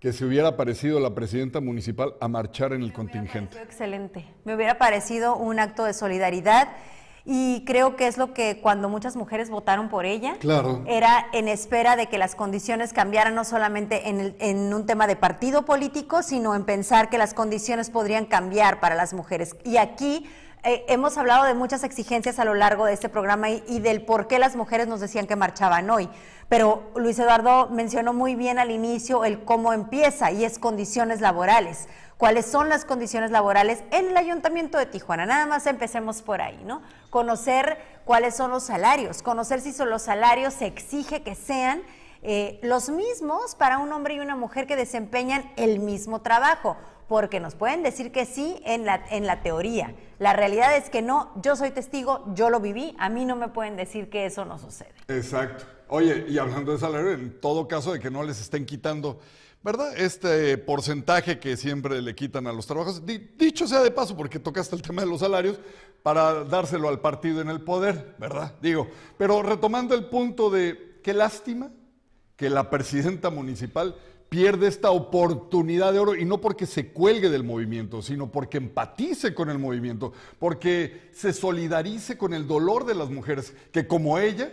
Que 0.00 0.12
se 0.12 0.24
hubiera 0.24 0.56
parecido 0.56 0.98
la 0.98 1.14
presidenta 1.14 1.60
municipal 1.60 2.14
a 2.20 2.26
marchar 2.28 2.72
en 2.72 2.82
el 2.82 2.92
contingente. 2.92 3.60
Excelente. 3.60 4.26
Me 4.44 4.54
hubiera 4.54 4.78
parecido 4.78 5.36
un 5.36 5.60
acto 5.60 5.84
de 5.84 5.92
solidaridad 5.92 6.68
y 7.24 7.64
creo 7.64 7.94
que 7.94 8.08
es 8.08 8.18
lo 8.18 8.34
que 8.34 8.60
cuando 8.60 8.88
muchas 8.88 9.14
mujeres 9.14 9.48
votaron 9.48 9.88
por 9.88 10.04
ella, 10.04 10.36
claro. 10.40 10.82
era 10.86 11.26
en 11.32 11.46
espera 11.46 11.94
de 11.94 12.06
que 12.06 12.18
las 12.18 12.34
condiciones 12.34 12.92
cambiaran 12.92 13.34
no 13.34 13.44
solamente 13.44 14.08
en, 14.08 14.34
en, 14.40 14.74
un 14.74 14.86
tema 14.86 15.06
de 15.06 15.14
partido 15.14 15.64
político, 15.64 16.22
sino 16.22 16.54
en 16.54 16.64
pensar 16.64 17.10
que 17.10 17.18
las 17.18 17.32
condiciones 17.32 17.90
podrían 17.90 18.24
cambiar 18.24 18.80
para 18.80 18.96
las 18.96 19.14
mujeres. 19.14 19.56
Y 19.64 19.76
aquí 19.76 20.28
eh, 20.64 20.84
hemos 20.88 21.16
hablado 21.16 21.44
de 21.44 21.54
muchas 21.54 21.84
exigencias 21.84 22.40
a 22.40 22.44
lo 22.44 22.54
largo 22.54 22.86
de 22.86 22.92
este 22.92 23.08
programa 23.08 23.50
y, 23.50 23.62
y, 23.68 23.78
del 23.78 24.04
por 24.04 24.26
qué 24.26 24.40
las 24.40 24.56
mujeres 24.56 24.88
nos 24.88 25.00
decían 25.00 25.28
que 25.28 25.36
marchaban 25.36 25.88
hoy. 25.90 26.08
Pero 26.48 26.90
Luis 26.96 27.18
Eduardo 27.18 27.68
mencionó 27.68 28.12
muy 28.12 28.34
bien 28.34 28.58
al 28.58 28.70
inicio 28.70 29.24
el 29.24 29.44
cómo 29.44 29.72
empieza 29.72 30.32
y 30.32 30.44
es 30.44 30.58
condiciones 30.58 31.20
laborales 31.20 31.88
cuáles 32.16 32.46
son 32.46 32.68
las 32.68 32.84
condiciones 32.84 33.30
laborales 33.30 33.82
en 33.90 34.10
el 34.10 34.16
Ayuntamiento 34.16 34.78
de 34.78 34.86
Tijuana. 34.86 35.26
Nada 35.26 35.46
más 35.46 35.66
empecemos 35.66 36.22
por 36.22 36.40
ahí, 36.40 36.60
¿no? 36.64 36.82
Conocer 37.10 37.78
cuáles 38.04 38.36
son 38.36 38.50
los 38.50 38.62
salarios, 38.62 39.22
conocer 39.22 39.60
si 39.60 39.72
son 39.72 39.90
los 39.90 40.02
salarios 40.02 40.54
se 40.54 40.66
exige 40.66 41.22
que 41.22 41.34
sean 41.34 41.82
eh, 42.22 42.60
los 42.62 42.88
mismos 42.88 43.56
para 43.56 43.78
un 43.78 43.92
hombre 43.92 44.14
y 44.14 44.20
una 44.20 44.36
mujer 44.36 44.68
que 44.68 44.76
desempeñan 44.76 45.50
el 45.56 45.80
mismo 45.80 46.22
trabajo, 46.22 46.76
porque 47.08 47.40
nos 47.40 47.56
pueden 47.56 47.82
decir 47.82 48.12
que 48.12 48.26
sí 48.26 48.62
en 48.64 48.86
la, 48.86 49.04
en 49.10 49.26
la 49.26 49.42
teoría. 49.42 49.94
La 50.20 50.32
realidad 50.32 50.76
es 50.76 50.88
que 50.88 51.02
no, 51.02 51.32
yo 51.42 51.56
soy 51.56 51.72
testigo, 51.72 52.24
yo 52.34 52.48
lo 52.48 52.60
viví, 52.60 52.94
a 52.98 53.08
mí 53.08 53.24
no 53.24 53.34
me 53.34 53.48
pueden 53.48 53.76
decir 53.76 54.08
que 54.08 54.24
eso 54.24 54.44
no 54.44 54.58
sucede. 54.58 54.94
Exacto. 55.08 55.64
Oye, 55.88 56.24
y 56.28 56.38
hablando 56.38 56.72
de 56.72 56.78
salario, 56.78 57.10
en 57.10 57.40
todo 57.40 57.66
caso 57.66 57.92
de 57.92 57.98
que 57.98 58.10
no 58.10 58.22
les 58.22 58.40
estén 58.40 58.64
quitando 58.64 59.18
¿verdad? 59.62 59.96
Este 59.96 60.58
porcentaje 60.58 61.38
que 61.38 61.56
siempre 61.56 62.02
le 62.02 62.14
quitan 62.14 62.46
a 62.46 62.52
los 62.52 62.66
trabajos, 62.66 63.02
dicho 63.04 63.66
sea 63.66 63.80
de 63.80 63.90
paso, 63.90 64.16
porque 64.16 64.38
tocaste 64.38 64.74
el 64.76 64.82
tema 64.86 65.02
de 65.02 65.08
los 65.08 65.20
salarios, 65.20 65.58
para 66.02 66.44
dárselo 66.44 66.88
al 66.88 67.00
partido 67.00 67.40
en 67.40 67.48
el 67.48 67.60
poder, 67.60 68.16
¿verdad? 68.18 68.56
Digo, 68.60 68.88
pero 69.16 69.42
retomando 69.42 69.94
el 69.94 70.06
punto 70.06 70.50
de 70.50 70.98
qué 71.02 71.14
lástima 71.14 71.70
que 72.36 72.50
la 72.50 72.70
presidenta 72.70 73.30
municipal 73.30 73.94
pierde 74.28 74.66
esta 74.66 74.90
oportunidad 74.90 75.92
de 75.92 75.98
oro 75.98 76.16
y 76.16 76.24
no 76.24 76.40
porque 76.40 76.66
se 76.66 76.88
cuelgue 76.88 77.28
del 77.28 77.44
movimiento, 77.44 78.00
sino 78.02 78.32
porque 78.32 78.56
empatice 78.56 79.34
con 79.34 79.50
el 79.50 79.58
movimiento, 79.58 80.12
porque 80.38 81.10
se 81.12 81.32
solidarice 81.32 82.16
con 82.16 82.32
el 82.32 82.48
dolor 82.48 82.86
de 82.86 82.94
las 82.94 83.10
mujeres 83.10 83.54
que 83.70 83.86
como 83.86 84.18
ella, 84.18 84.50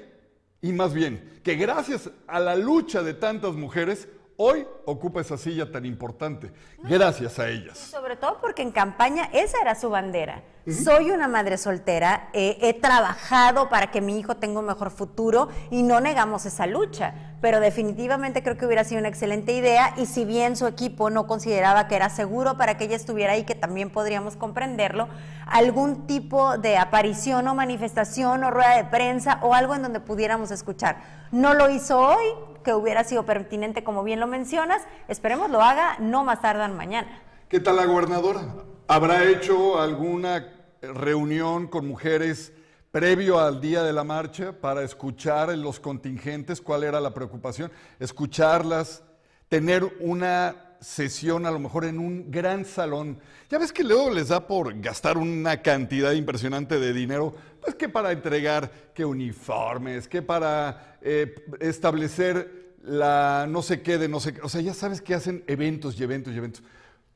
y 0.62 0.74
más 0.74 0.94
bien, 0.94 1.40
que 1.44 1.56
gracias 1.56 2.12
a 2.28 2.42
la 2.42 2.58
lucha 2.58 3.02
de 3.02 3.14
tantas 3.14 3.56
mujeres, 3.56 4.10
hoy 4.42 4.66
ocupa 4.86 5.20
esa 5.20 5.38
silla 5.38 5.70
tan 5.70 5.86
importante, 5.86 6.50
gracias 6.84 7.38
a 7.40 7.50
ellas. 7.50 7.78
sobre 7.78 8.16
todo 8.16 8.40
porque 8.40 8.62
en 8.62 8.72
campaña 8.72 9.30
esa 9.34 9.60
era 9.62 9.76
su 9.76 9.90
bandera. 9.90 10.44
Soy 10.66 11.12
una 11.12 11.28
madre 11.28 11.58
soltera, 11.58 12.30
he 12.32 12.74
trabajado 12.76 13.70
para 13.70 13.92
que 13.92 14.02
mi 14.02 14.20
hijo 14.20 14.38
tenga 14.38 14.60
un 14.60 14.68
mejor 14.68 14.92
futuro 14.92 15.50
y 15.72 15.82
no 15.84 16.00
negamos 16.00 16.46
esa 16.46 16.68
lucha, 16.68 17.36
pero 17.42 17.60
definitivamente 17.60 18.44
creo 18.44 18.56
que 18.56 18.66
hubiera 18.66 18.84
sido 18.84 19.00
una 19.00 19.10
excelente 19.10 19.52
idea 19.54 19.94
y 19.98 20.06
si 20.06 20.26
bien 20.26 20.56
su 20.56 20.68
equipo 20.68 21.10
no 21.10 21.28
consideraba 21.28 21.88
que 21.88 21.96
era 21.96 22.10
seguro 22.10 22.56
para 22.56 22.78
que 22.78 22.86
ella 22.86 22.96
estuviera 22.96 23.34
ahí, 23.34 23.46
que 23.46 23.56
también 23.56 23.90
podríamos 23.90 24.36
comprenderlo, 24.36 25.10
algún 25.48 26.06
tipo 26.06 26.58
de 26.58 26.78
aparición 26.78 27.48
o 27.48 27.56
manifestación 27.56 28.44
o 28.44 28.52
rueda 28.52 28.78
de 28.78 28.86
prensa 28.86 29.40
o 29.42 29.56
algo 29.56 29.76
en 29.76 29.82
donde 29.82 30.00
pudiéramos 30.00 30.52
escuchar. 30.52 30.98
No 31.32 31.56
lo 31.56 31.70
hizo 31.70 32.00
hoy, 32.00 32.28
que 32.64 32.74
hubiera 32.74 33.04
sido 33.04 33.26
pertinente 33.26 33.84
como 33.84 34.04
bien 34.04 34.20
lo 34.20 34.28
mencionas, 34.28 34.82
esperemos 35.08 35.50
lo 35.50 35.62
haga 35.62 35.98
no 36.00 36.24
más 36.24 36.42
tardan 36.42 36.76
mañana. 36.76 37.22
¿Qué 37.48 37.60
tal 37.60 37.78
la 37.78 37.86
gobernadora? 37.86 38.42
¿Habrá 38.88 39.24
hecho 39.24 39.80
alguna 39.80 40.54
reunión 40.82 41.68
con 41.68 41.88
mujeres 41.88 42.54
previo 42.92 43.40
al 43.40 43.62
día 43.62 43.84
de 43.84 43.94
la 43.94 44.04
marcha 44.04 44.52
para 44.52 44.84
escuchar 44.84 45.56
los 45.58 45.80
contingentes 45.80 46.62
cuál 46.62 46.84
era 46.84 47.00
la 47.00 47.14
preocupación, 47.14 47.72
escucharlas, 48.00 49.04
tener 49.48 49.84
una 50.00 50.76
sesión 50.82 51.46
a 51.46 51.52
lo 51.52 51.60
mejor 51.60 51.86
en 51.86 52.00
un 52.00 52.32
gran 52.32 52.66
salón. 52.66 53.20
Ya 53.50 53.58
ves 53.58 53.74
que 53.74 53.84
luego 53.84 54.10
les 54.10 54.30
da 54.30 54.48
por 54.48 54.80
gastar 54.80 55.18
una 55.18 55.62
cantidad 55.62 56.14
impresionante 56.14 56.80
de 56.80 56.94
dinero, 56.94 57.36
pues 57.62 57.76
que 57.76 57.90
para 57.90 58.12
entregar 58.12 58.72
que 58.94 59.06
uniformes, 59.06 60.08
que 60.08 60.22
para 60.22 60.98
eh, 61.02 61.36
establecer 61.60 62.76
la 62.84 63.46
no 63.50 63.62
sé 63.62 63.82
qué 63.82 63.98
de 63.98 64.08
no 64.08 64.20
sé 64.20 64.34
qué. 64.34 64.42
O 64.42 64.50
sea, 64.50 64.62
ya 64.62 64.74
sabes 64.74 65.02
que 65.02 65.14
hacen 65.14 65.44
eventos 65.48 66.00
y 66.00 66.04
eventos 66.04 66.34
y 66.34 66.38
eventos. 66.38 66.64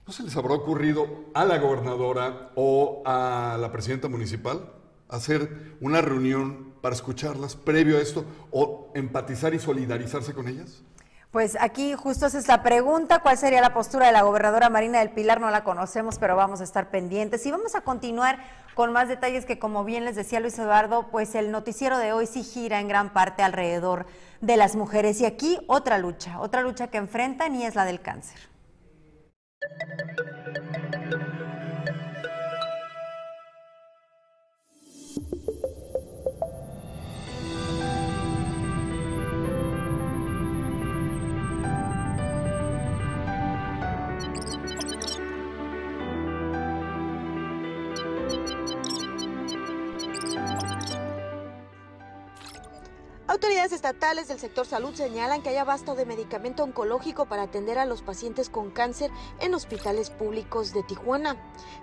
¿No 0.05 0.11
se 0.11 0.23
les 0.23 0.35
habrá 0.35 0.53
ocurrido 0.53 1.07
a 1.33 1.45
la 1.45 1.57
gobernadora 1.59 2.51
o 2.55 3.03
a 3.05 3.57
la 3.59 3.71
presidenta 3.71 4.09
municipal 4.09 4.69
hacer 5.07 5.75
una 5.79 6.01
reunión 6.01 6.73
para 6.81 6.95
escucharlas 6.95 7.55
previo 7.55 7.97
a 7.97 8.01
esto 8.01 8.25
o 8.51 8.91
empatizar 8.95 9.53
y 9.53 9.59
solidarizarse 9.59 10.33
con 10.33 10.49
ellas? 10.49 10.83
Pues 11.31 11.57
aquí 11.59 11.95
justo 11.95 12.27
es 12.27 12.47
la 12.47 12.61
pregunta, 12.61 13.19
¿cuál 13.23 13.39
sería 13.39 13.59
la 13.59 13.73
postura 13.73 14.05
de 14.05 14.11
la 14.11 14.21
gobernadora 14.21 14.69
Marina 14.69 14.99
del 14.99 15.09
Pilar? 15.09 15.41
No 15.41 15.49
la 15.49 15.63
conocemos, 15.63 16.19
pero 16.19 16.35
vamos 16.35 16.61
a 16.61 16.63
estar 16.63 16.91
pendientes 16.91 17.43
y 17.45 17.51
vamos 17.51 17.73
a 17.73 17.81
continuar 17.81 18.37
con 18.75 18.91
más 18.91 19.07
detalles 19.07 19.45
que 19.45 19.59
como 19.59 19.83
bien 19.83 20.05
les 20.05 20.15
decía 20.15 20.39
Luis 20.39 20.57
Eduardo, 20.57 21.07
pues 21.11 21.35
el 21.35 21.51
noticiero 21.51 21.97
de 21.97 22.13
hoy 22.13 22.25
sí 22.25 22.43
gira 22.43 22.79
en 22.79 22.87
gran 22.87 23.13
parte 23.13 23.43
alrededor 23.43 24.05
de 24.41 24.57
las 24.57 24.75
mujeres 24.75 25.21
y 25.21 25.25
aquí 25.25 25.59
otra 25.67 25.97
lucha, 25.97 26.39
otra 26.39 26.61
lucha 26.61 26.87
que 26.87 26.97
enfrentan 26.97 27.55
y 27.55 27.65
es 27.65 27.75
la 27.75 27.85
del 27.85 28.01
cáncer. 28.01 28.39
Estatales 53.83 54.29
del 54.29 54.39
sector 54.39 54.65
salud 54.65 54.93
señalan 54.93 55.41
que 55.41 55.49
hay 55.49 55.57
abasto 55.57 55.93
de 55.93 56.05
medicamento 56.05 56.63
oncológico 56.63 57.25
para 57.25 57.41
atender 57.41 57.77
a 57.77 57.83
los 57.83 58.01
pacientes 58.01 58.49
con 58.49 58.71
cáncer 58.71 59.11
en 59.41 59.53
hospitales 59.53 60.09
públicos 60.09 60.71
de 60.71 60.83
Tijuana. 60.83 61.35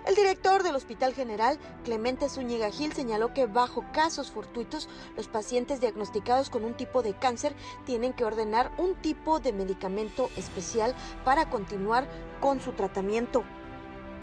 El 0.07 0.15
director 0.15 0.63
del 0.63 0.75
Hospital 0.75 1.13
General, 1.13 1.59
Clemente 1.83 2.27
Zúñiga 2.27 2.71
Gil, 2.71 2.91
señaló 2.91 3.35
que 3.35 3.45
bajo 3.45 3.85
casos 3.93 4.31
fortuitos, 4.31 4.89
los 5.15 5.27
pacientes 5.27 5.79
diagnosticados 5.79 6.49
con 6.49 6.63
un 6.63 6.73
tipo 6.73 7.03
de 7.03 7.13
cáncer 7.13 7.53
tienen 7.85 8.13
que 8.13 8.25
ordenar 8.25 8.71
un 8.79 8.95
tipo 8.95 9.39
de 9.39 9.53
medicamento 9.53 10.31
especial 10.37 10.95
para 11.23 11.51
continuar 11.51 12.07
con 12.39 12.61
su 12.61 12.71
tratamiento. 12.71 13.43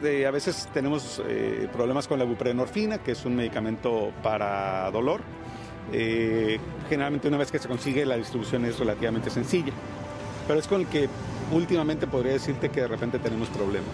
a 0.02 0.30
veces 0.32 0.68
tenemos 0.74 1.22
eh, 1.24 1.68
problemas 1.72 2.08
con 2.08 2.18
la 2.18 2.24
buprenorfina, 2.24 2.98
que 2.98 3.12
es 3.12 3.24
un 3.24 3.36
medicamento 3.36 4.12
para 4.20 4.90
dolor 4.90 5.22
eh, 5.92 6.58
generalmente 6.88 7.28
una 7.28 7.38
vez 7.38 7.50
que 7.50 7.58
se 7.58 7.68
consigue 7.68 8.04
la 8.04 8.16
distribución 8.16 8.64
es 8.64 8.78
relativamente 8.78 9.30
sencilla, 9.30 9.72
pero 10.46 10.58
es 10.58 10.66
con 10.66 10.82
el 10.82 10.86
que 10.86 11.08
últimamente 11.52 12.06
podría 12.06 12.32
decirte 12.32 12.68
que 12.70 12.82
de 12.82 12.88
repente 12.88 13.18
tenemos 13.18 13.48
problemas. 13.48 13.88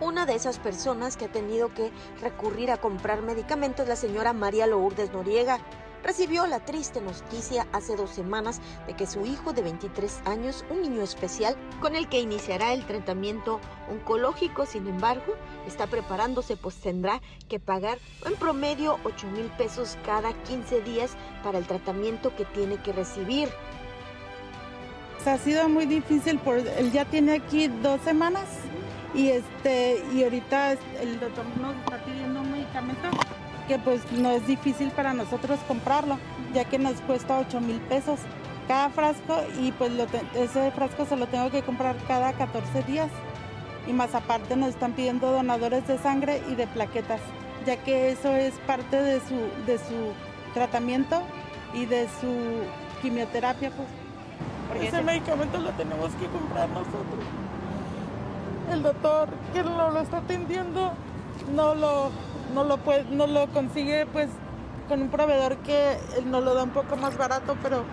Una 0.00 0.26
de 0.26 0.34
esas 0.34 0.58
personas 0.58 1.16
que 1.16 1.26
ha 1.26 1.32
tenido 1.32 1.72
que 1.72 1.90
recurrir 2.20 2.70
a 2.70 2.78
comprar 2.78 3.22
medicamentos 3.22 3.84
es 3.84 3.88
la 3.88 3.96
señora 3.96 4.32
María 4.32 4.66
Lourdes 4.66 5.12
Noriega 5.12 5.60
recibió 6.02 6.46
la 6.46 6.60
triste 6.60 7.00
noticia 7.00 7.66
hace 7.72 7.96
dos 7.96 8.10
semanas 8.10 8.60
de 8.86 8.94
que 8.94 9.06
su 9.06 9.24
hijo 9.24 9.52
de 9.52 9.62
23 9.62 10.22
años, 10.24 10.64
un 10.70 10.82
niño 10.82 11.02
especial 11.02 11.56
con 11.80 11.94
el 11.96 12.08
que 12.08 12.20
iniciará 12.20 12.72
el 12.72 12.84
tratamiento 12.86 13.60
oncológico, 13.90 14.66
sin 14.66 14.86
embargo, 14.86 15.34
está 15.66 15.86
preparándose 15.86 16.56
pues 16.56 16.76
tendrá 16.76 17.20
que 17.48 17.60
pagar 17.60 17.98
en 18.26 18.34
promedio 18.36 18.98
8 19.04 19.26
mil 19.28 19.46
pesos 19.58 19.96
cada 20.04 20.32
15 20.44 20.82
días 20.82 21.12
para 21.42 21.58
el 21.58 21.66
tratamiento 21.66 22.34
que 22.36 22.44
tiene 22.44 22.76
que 22.76 22.92
recibir. 22.92 23.48
Ha 25.24 25.38
sido 25.38 25.68
muy 25.68 25.86
difícil, 25.86 26.38
por, 26.40 26.58
él 26.58 26.90
ya 26.90 27.04
tiene 27.04 27.34
aquí 27.34 27.68
dos 27.68 28.00
semanas 28.00 28.48
y 29.14 29.28
este 29.28 30.02
y 30.12 30.24
ahorita 30.24 30.72
el 30.72 31.20
doctor 31.20 31.44
nos 31.60 31.76
está 31.76 32.04
pidiendo 32.04 32.40
un 32.40 32.50
medicamento 32.50 33.08
que 33.66 33.78
pues 33.78 34.00
no 34.12 34.30
es 34.30 34.46
difícil 34.46 34.90
para 34.90 35.14
nosotros 35.14 35.58
comprarlo, 35.66 36.18
ya 36.54 36.64
que 36.64 36.78
nos 36.78 37.00
cuesta 37.02 37.38
8 37.38 37.60
mil 37.60 37.78
pesos 37.80 38.20
cada 38.68 38.90
frasco 38.90 39.42
y 39.60 39.72
pues 39.72 39.92
ese 40.34 40.70
frasco 40.70 41.04
se 41.04 41.16
lo 41.16 41.26
tengo 41.26 41.50
que 41.50 41.62
comprar 41.62 41.96
cada 42.08 42.32
14 42.32 42.82
días. 42.84 43.10
Y 43.86 43.92
más 43.92 44.14
aparte 44.14 44.56
nos 44.56 44.70
están 44.70 44.92
pidiendo 44.92 45.32
donadores 45.32 45.86
de 45.88 45.98
sangre 45.98 46.40
y 46.48 46.54
de 46.54 46.68
plaquetas, 46.68 47.20
ya 47.66 47.76
que 47.76 48.12
eso 48.12 48.32
es 48.36 48.54
parte 48.66 49.02
de 49.02 49.18
su, 49.20 49.34
de 49.66 49.78
su 49.78 50.12
tratamiento 50.54 51.20
y 51.74 51.86
de 51.86 52.06
su 52.20 52.62
quimioterapia. 53.02 53.70
Pues. 53.70 53.88
Porque 54.68 54.86
ese 54.86 55.02
medicamento 55.02 55.58
lo 55.58 55.70
tenemos 55.70 56.12
que 56.14 56.26
comprar 56.26 56.68
nosotros. 56.68 57.24
El 58.70 58.82
doctor 58.84 59.28
que 59.52 59.64
lo 59.64 60.00
está 60.00 60.18
atendiendo 60.18 60.92
no 61.54 61.74
lo 61.74 62.10
no 62.54 62.64
lo, 62.64 62.78
no 63.10 63.26
lo 63.26 63.46
consigue 63.48 64.06
pues 64.06 64.28
con 64.88 65.02
un 65.02 65.08
proveedor 65.08 65.56
que 65.58 65.96
nos 66.26 66.44
lo 66.44 66.54
da 66.54 66.64
un 66.64 66.70
poco 66.70 66.96
más 66.96 67.16
barato, 67.16 67.56
pero 67.62 67.84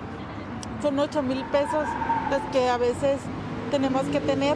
son 0.82 1.00
8 1.00 1.22
mil 1.22 1.44
pesos 1.46 1.86
los 2.30 2.42
que 2.52 2.70
a 2.70 2.78
veces 2.78 3.20
tenemos 3.72 4.04
que 4.04 4.20
tener 4.20 4.56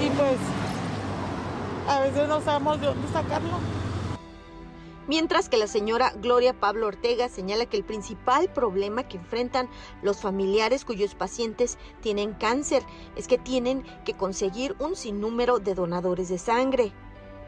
y 0.00 0.08
pues 0.10 0.36
a 1.88 2.00
veces 2.00 2.28
no 2.28 2.40
sabemos 2.40 2.80
de 2.80 2.86
dónde 2.86 3.08
sacarlo. 3.12 3.58
Mientras 5.08 5.48
que 5.48 5.56
la 5.56 5.66
señora 5.66 6.12
Gloria 6.22 6.54
Pablo 6.54 6.86
Ortega 6.86 7.28
señala 7.28 7.66
que 7.66 7.76
el 7.76 7.82
principal 7.82 8.48
problema 8.48 9.02
que 9.02 9.16
enfrentan 9.16 9.68
los 10.00 10.20
familiares 10.20 10.84
cuyos 10.84 11.16
pacientes 11.16 11.76
tienen 12.00 12.34
cáncer 12.34 12.84
es 13.16 13.26
que 13.26 13.36
tienen 13.36 13.82
que 14.04 14.14
conseguir 14.14 14.76
un 14.78 14.94
sinnúmero 14.94 15.58
de 15.58 15.74
donadores 15.74 16.28
de 16.28 16.38
sangre. 16.38 16.92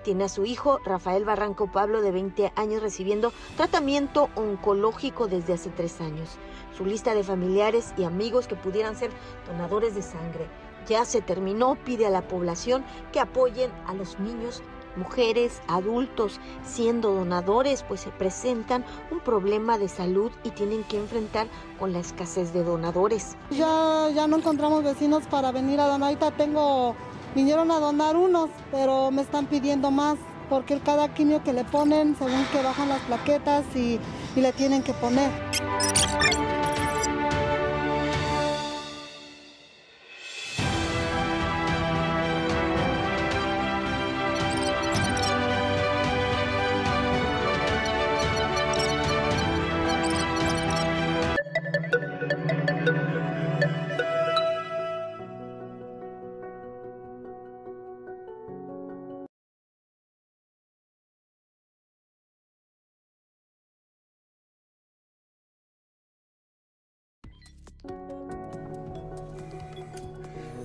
Tiene 0.05 0.25
a 0.25 0.29
su 0.29 0.45
hijo 0.45 0.81
Rafael 0.85 1.25
Barranco 1.25 1.67
Pablo 1.67 2.03
de 2.03 2.13
20 2.13 2.53
años 2.57 2.83
recibiendo 2.83 3.33
tratamiento 3.57 4.29
oncológico 4.35 5.29
desde 5.29 5.55
hace 5.55 5.71
tres 5.71 5.99
años. 6.03 6.37
Su 6.77 6.85
lista 6.85 7.15
de 7.15 7.25
familiares 7.25 7.95
y 7.97 8.05
amigos 8.05 8.47
que 8.47 8.55
pudieran 8.55 8.97
ser 8.97 9.11
donadores 9.47 9.95
de 9.95 10.03
sangre 10.03 10.47
ya 10.87 11.07
se 11.07 11.23
terminó. 11.23 11.77
Pide 11.87 12.05
a 12.07 12.11
la 12.11 12.29
población 12.29 12.85
que 13.13 13.21
apoyen 13.21 13.71
a 13.87 13.95
los 13.95 14.21
niños 14.21 14.63
mujeres, 14.97 15.61
adultos, 15.67 16.39
siendo 16.65 17.13
donadores, 17.15 17.83
pues 17.83 18.01
se 18.01 18.11
presentan 18.11 18.85
un 19.11 19.21
problema 19.21 19.79
de 19.79 19.89
salud 19.89 20.31
y 20.45 20.51
tienen 20.51 20.85
que 20.85 20.99
enfrentar 20.99 21.49
con 21.79 21.93
la 21.93 21.99
escasez 21.99 22.53
de 22.53 22.63
donadores. 22.63 23.37
Ya, 23.51 24.09
ya 24.15 24.27
no 24.27 24.37
encontramos 24.37 24.85
vecinos 24.85 25.25
para 25.27 25.51
venir 25.51 25.81
a 25.81 25.87
donar. 25.87 26.11
Ahorita 26.11 26.31
tengo 26.33 26.95
Vinieron 27.35 27.71
a 27.71 27.81
donar 27.81 28.17
unos, 28.17 28.51
pero 28.71 29.11
me 29.11 29.23
están 29.23 29.47
pidiendo 29.47 29.91
más 29.91 30.17
porque 30.49 30.79
cada 30.79 31.13
quimio 31.15 31.43
que 31.43 31.53
le 31.53 31.65
ponen, 31.65 32.17
según 32.17 32.45
que 32.53 32.63
bajan 32.63 32.89
las 32.89 33.01
plaquetas 33.01 33.65
y, 33.75 33.99
y 34.37 34.41
le 34.41 34.53
tienen 34.53 34.83
que 34.83 34.93
poner. 34.95 35.31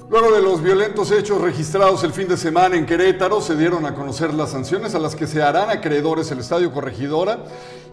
Luego 0.09 0.31
de 0.31 0.41
los 0.41 0.63
violentos 0.63 1.11
hechos 1.11 1.39
registrados 1.39 2.03
el 2.03 2.13
fin 2.13 2.27
de 2.27 2.35
semana 2.35 2.75
en 2.75 2.87
Querétaro, 2.87 3.41
se 3.41 3.55
dieron 3.55 3.85
a 3.85 3.93
conocer 3.93 4.33
las 4.33 4.49
sanciones 4.49 4.95
a 4.95 4.99
las 4.99 5.15
que 5.15 5.27
se 5.27 5.43
harán 5.43 5.69
acreedores 5.69 6.31
el 6.31 6.39
Estadio 6.39 6.71
Corregidora. 6.71 7.43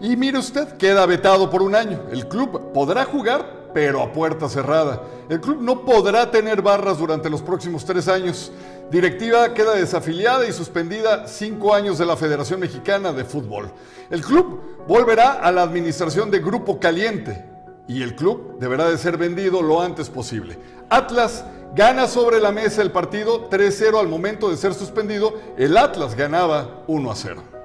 Y 0.01 0.15
mire 0.15 0.39
usted, 0.39 0.77
queda 0.77 1.05
vetado 1.05 1.51
por 1.51 1.61
un 1.61 1.75
año. 1.75 2.01
El 2.11 2.27
club 2.27 2.73
podrá 2.73 3.05
jugar, 3.05 3.69
pero 3.71 4.01
a 4.01 4.11
puerta 4.13 4.49
cerrada. 4.49 5.03
El 5.29 5.39
club 5.39 5.61
no 5.61 5.85
podrá 5.85 6.31
tener 6.31 6.63
barras 6.63 6.97
durante 6.97 7.29
los 7.29 7.43
próximos 7.43 7.85
tres 7.85 8.07
años. 8.07 8.51
Directiva 8.89 9.53
queda 9.53 9.75
desafiliada 9.75 10.47
y 10.47 10.53
suspendida 10.53 11.27
cinco 11.27 11.75
años 11.75 11.99
de 11.99 12.07
la 12.07 12.17
Federación 12.17 12.59
Mexicana 12.59 13.13
de 13.13 13.25
Fútbol. 13.25 13.71
El 14.09 14.21
club 14.21 14.59
volverá 14.87 15.33
a 15.33 15.51
la 15.51 15.61
administración 15.61 16.31
de 16.31 16.39
Grupo 16.39 16.79
Caliente 16.79 17.45
y 17.87 18.01
el 18.01 18.15
club 18.15 18.57
deberá 18.59 18.89
de 18.89 18.97
ser 18.97 19.17
vendido 19.17 19.61
lo 19.61 19.83
antes 19.83 20.09
posible. 20.09 20.57
Atlas 20.89 21.45
gana 21.75 22.07
sobre 22.07 22.39
la 22.39 22.51
mesa 22.51 22.81
el 22.81 22.91
partido 22.91 23.49
3-0 23.49 23.99
al 23.99 24.07
momento 24.07 24.49
de 24.49 24.57
ser 24.57 24.73
suspendido. 24.73 25.33
El 25.57 25.77
Atlas 25.77 26.15
ganaba 26.15 26.85
1-0. 26.87 27.56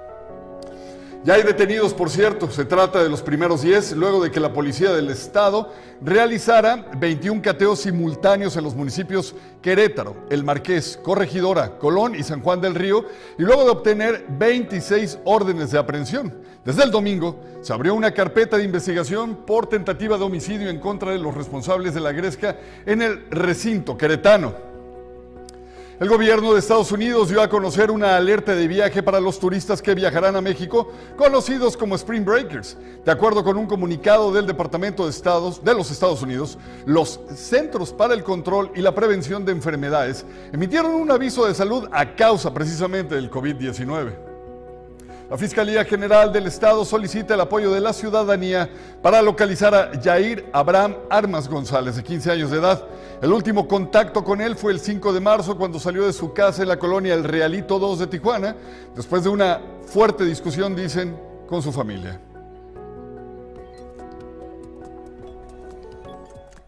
Ya 1.24 1.34
hay 1.34 1.44
detenidos, 1.44 1.94
por 1.94 2.10
cierto, 2.10 2.50
se 2.50 2.64
trata 2.64 3.00
de 3.00 3.08
los 3.08 3.22
primeros 3.22 3.62
10, 3.62 3.92
luego 3.92 4.24
de 4.24 4.32
que 4.32 4.40
la 4.40 4.52
Policía 4.52 4.92
del 4.92 5.08
Estado 5.08 5.72
realizara 6.00 6.90
21 6.98 7.40
cateos 7.40 7.78
simultáneos 7.78 8.56
en 8.56 8.64
los 8.64 8.74
municipios 8.74 9.36
Querétaro, 9.60 10.16
El 10.30 10.42
Marqués, 10.42 10.98
Corregidora, 11.00 11.78
Colón 11.78 12.16
y 12.16 12.24
San 12.24 12.40
Juan 12.40 12.60
del 12.60 12.74
Río, 12.74 13.04
y 13.38 13.42
luego 13.42 13.62
de 13.62 13.70
obtener 13.70 14.26
26 14.30 15.20
órdenes 15.22 15.70
de 15.70 15.78
aprehensión. 15.78 16.34
Desde 16.64 16.82
el 16.82 16.90
domingo 16.90 17.38
se 17.60 17.72
abrió 17.72 17.94
una 17.94 18.10
carpeta 18.10 18.56
de 18.56 18.64
investigación 18.64 19.46
por 19.46 19.68
tentativa 19.68 20.18
de 20.18 20.24
homicidio 20.24 20.70
en 20.70 20.80
contra 20.80 21.12
de 21.12 21.18
los 21.18 21.36
responsables 21.36 21.94
de 21.94 22.00
la 22.00 22.10
gresca 22.10 22.56
en 22.84 23.00
el 23.00 23.30
recinto 23.30 23.96
queretano. 23.96 24.71
El 26.02 26.08
gobierno 26.08 26.52
de 26.52 26.58
Estados 26.58 26.90
Unidos 26.90 27.28
dio 27.28 27.40
a 27.40 27.48
conocer 27.48 27.88
una 27.88 28.16
alerta 28.16 28.56
de 28.56 28.66
viaje 28.66 29.04
para 29.04 29.20
los 29.20 29.38
turistas 29.38 29.80
que 29.80 29.94
viajarán 29.94 30.34
a 30.34 30.40
México, 30.40 30.90
conocidos 31.16 31.76
como 31.76 31.94
Spring 31.94 32.24
Breakers. 32.24 32.76
De 33.04 33.12
acuerdo 33.12 33.44
con 33.44 33.56
un 33.56 33.68
comunicado 33.68 34.32
del 34.32 34.44
Departamento 34.44 35.04
de 35.04 35.10
Estados 35.10 35.62
de 35.62 35.72
los 35.72 35.92
Estados 35.92 36.20
Unidos, 36.20 36.58
los 36.86 37.20
Centros 37.36 37.92
para 37.92 38.14
el 38.14 38.24
Control 38.24 38.72
y 38.74 38.80
la 38.80 38.96
Prevención 38.96 39.44
de 39.44 39.52
Enfermedades 39.52 40.26
emitieron 40.52 40.92
un 40.92 41.08
aviso 41.12 41.46
de 41.46 41.54
salud 41.54 41.88
a 41.92 42.16
causa 42.16 42.52
precisamente 42.52 43.14
del 43.14 43.30
COVID-19. 43.30 44.31
La 45.32 45.38
Fiscalía 45.38 45.82
General 45.86 46.30
del 46.30 46.46
Estado 46.46 46.84
solicita 46.84 47.32
el 47.32 47.40
apoyo 47.40 47.72
de 47.72 47.80
la 47.80 47.94
ciudadanía 47.94 48.68
para 49.00 49.22
localizar 49.22 49.74
a 49.74 49.90
Jair 49.98 50.44
Abraham 50.52 50.94
Armas 51.08 51.48
González, 51.48 51.96
de 51.96 52.02
15 52.02 52.32
años 52.32 52.50
de 52.50 52.58
edad. 52.58 52.84
El 53.22 53.32
último 53.32 53.66
contacto 53.66 54.22
con 54.24 54.42
él 54.42 54.56
fue 54.56 54.72
el 54.72 54.78
5 54.78 55.10
de 55.10 55.20
marzo, 55.20 55.56
cuando 55.56 55.80
salió 55.80 56.04
de 56.04 56.12
su 56.12 56.34
casa 56.34 56.60
en 56.60 56.68
la 56.68 56.78
colonia 56.78 57.14
El 57.14 57.24
Realito 57.24 57.78
2 57.78 58.00
de 58.00 58.06
Tijuana, 58.08 58.54
después 58.94 59.24
de 59.24 59.30
una 59.30 59.58
fuerte 59.86 60.26
discusión, 60.26 60.76
dicen, 60.76 61.18
con 61.48 61.62
su 61.62 61.72
familia. 61.72 62.20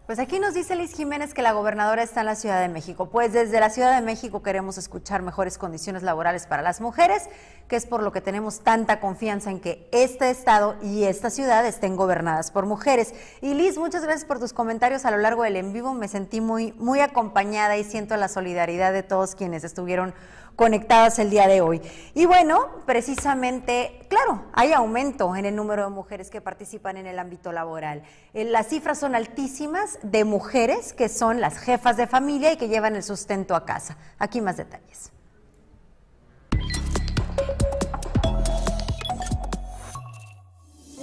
Pues 0.05 0.19
aquí 0.19 0.37
nos 0.37 0.53
dice 0.53 0.75
Liz 0.75 0.93
Jiménez 0.93 1.33
que 1.33 1.41
la 1.41 1.53
gobernadora 1.53 2.03
está 2.03 2.19
en 2.19 2.27
la 2.27 2.35
Ciudad 2.35 2.61
de 2.61 2.67
México. 2.67 3.09
Pues 3.09 3.33
desde 3.33 3.59
la 3.59 3.71
Ciudad 3.71 3.95
de 3.95 4.05
México 4.05 4.43
queremos 4.43 4.77
escuchar 4.77 5.23
mejores 5.23 5.57
condiciones 5.57 6.03
laborales 6.03 6.45
para 6.45 6.61
las 6.61 6.79
mujeres, 6.79 7.27
que 7.67 7.75
es 7.75 7.87
por 7.87 8.03
lo 8.03 8.11
que 8.11 8.21
tenemos 8.21 8.59
tanta 8.59 8.99
confianza 8.99 9.49
en 9.49 9.59
que 9.59 9.89
este 9.91 10.29
estado 10.29 10.75
y 10.83 11.05
esta 11.05 11.31
ciudad 11.31 11.65
estén 11.65 11.95
gobernadas 11.95 12.51
por 12.51 12.67
mujeres. 12.67 13.15
Y 13.41 13.55
Liz, 13.55 13.79
muchas 13.79 14.03
gracias 14.03 14.25
por 14.25 14.39
tus 14.39 14.53
comentarios 14.53 15.05
a 15.05 15.11
lo 15.11 15.17
largo 15.17 15.41
del 15.41 15.55
en 15.55 15.73
vivo. 15.73 15.95
Me 15.95 16.07
sentí 16.07 16.39
muy, 16.39 16.73
muy 16.73 16.99
acompañada 16.99 17.75
y 17.75 17.83
siento 17.83 18.15
la 18.15 18.27
solidaridad 18.27 18.93
de 18.93 19.01
todos 19.01 19.33
quienes 19.33 19.63
estuvieron 19.63 20.13
conectadas 20.55 21.19
el 21.19 21.29
día 21.29 21.47
de 21.47 21.61
hoy. 21.61 21.81
Y 22.13 22.25
bueno, 22.25 22.67
precisamente, 22.85 23.99
claro, 24.09 24.45
hay 24.53 24.73
aumento 24.73 25.35
en 25.35 25.45
el 25.45 25.55
número 25.55 25.83
de 25.83 25.89
mujeres 25.89 26.29
que 26.29 26.41
participan 26.41 26.97
en 26.97 27.07
el 27.07 27.19
ámbito 27.19 27.51
laboral. 27.51 28.03
Eh, 28.33 28.45
las 28.45 28.67
cifras 28.67 28.99
son 28.99 29.15
altísimas 29.15 29.99
de 30.01 30.23
mujeres 30.23 30.93
que 30.93 31.09
son 31.09 31.41
las 31.41 31.57
jefas 31.57 31.97
de 31.97 32.07
familia 32.07 32.53
y 32.53 32.57
que 32.57 32.67
llevan 32.67 32.95
el 32.95 33.03
sustento 33.03 33.55
a 33.55 33.65
casa. 33.65 33.97
Aquí 34.19 34.41
más 34.41 34.57
detalles. 34.57 35.14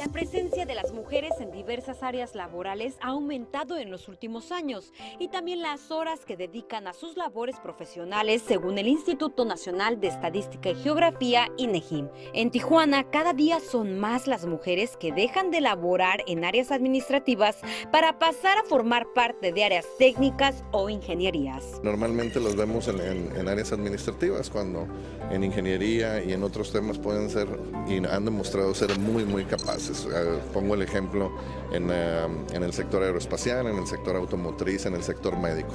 La 0.05 0.09
presencia 0.09 0.67
de 0.67 0.75
las 0.75 0.93
mujeres 0.93 1.31
en 1.39 1.53
diversas 1.53 2.03
áreas 2.03 2.35
laborales 2.35 2.97
ha 3.03 3.11
aumentado 3.11 3.79
en 3.79 3.89
los 3.89 4.09
últimos 4.09 4.51
años 4.51 4.93
y 5.21 5.29
también 5.29 5.63
las 5.63 5.93
horas 5.93 6.25
que 6.25 6.37
dedican 6.37 6.89
a 6.89 6.93
sus 6.93 7.17
labores 7.17 7.61
profesionales 7.61 8.43
según 8.45 8.79
el 8.79 8.89
Instituto 8.89 9.45
Nacional 9.45 10.01
de 10.01 10.09
Estadística 10.09 10.71
y 10.71 10.75
Geografía, 10.75 11.47
INEGI. 11.57 12.07
En 12.35 12.51
Tijuana, 12.51 13.11
cada 13.11 13.33
día 13.33 13.61
son 13.61 14.01
más 14.01 14.27
las 14.27 14.45
mujeres 14.45 14.97
que 14.97 15.13
dejan 15.13 15.53
de 15.53 15.61
laborar 15.61 16.25
en 16.27 16.45
áreas 16.45 16.73
administrativas 16.73 17.59
para 17.93 18.19
pasar 18.19 18.59
a 18.59 18.65
formar 18.65 19.07
parte 19.15 19.53
de 19.53 19.63
áreas 19.63 19.87
técnicas 20.01 20.65
o 20.73 20.91
ingenierías. 20.91 21.81
Normalmente 21.85 22.41
los 22.41 22.57
vemos 22.57 22.89
en, 22.89 23.49
áreas 23.49 23.71
administrativas, 23.71 24.51
cuando 24.51 24.89
en 25.31 25.45
ingeniería 25.45 26.25
y 26.25 26.33
en 26.33 26.43
otros 26.43 26.73
temas 26.73 26.99
pueden 26.99 27.31
ser 27.31 27.47
y 27.87 28.05
han 28.05 28.25
demostrado 28.25 28.75
ser 28.75 28.99
muy, 28.99 29.25
muy 29.25 29.45
capaces. 29.45 29.92
Eh, 29.93 30.41
pongo 30.53 30.75
el 30.75 30.83
ejemplo 30.83 31.33
eh, 31.73 32.27
en, 32.53 32.63
el 32.63 32.73
sector 32.73 33.03
aeroespacial, 33.03 33.67
en 33.67 33.79
el 33.79 33.87
sector 33.87 34.17
automotriz, 34.17 34.87
en 34.87 34.95
el 34.95 35.03
sector 35.03 35.39
médico. 35.39 35.73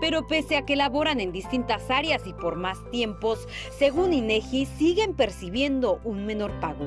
Pero 0.00 0.26
pese 0.26 0.56
a 0.56 0.66
que 0.66 0.74
laboran 0.74 1.20
en 1.20 1.32
distintas 1.32 1.88
áreas 1.90 2.26
y 2.26 2.32
por 2.32 2.56
más 2.56 2.78
tiempos, 2.90 3.46
según 3.78 4.12
INEGI, 4.12 4.66
siguen 4.66 5.14
percibiendo 5.14 6.00
un 6.04 6.26
menor 6.26 6.58
pago 6.60 6.86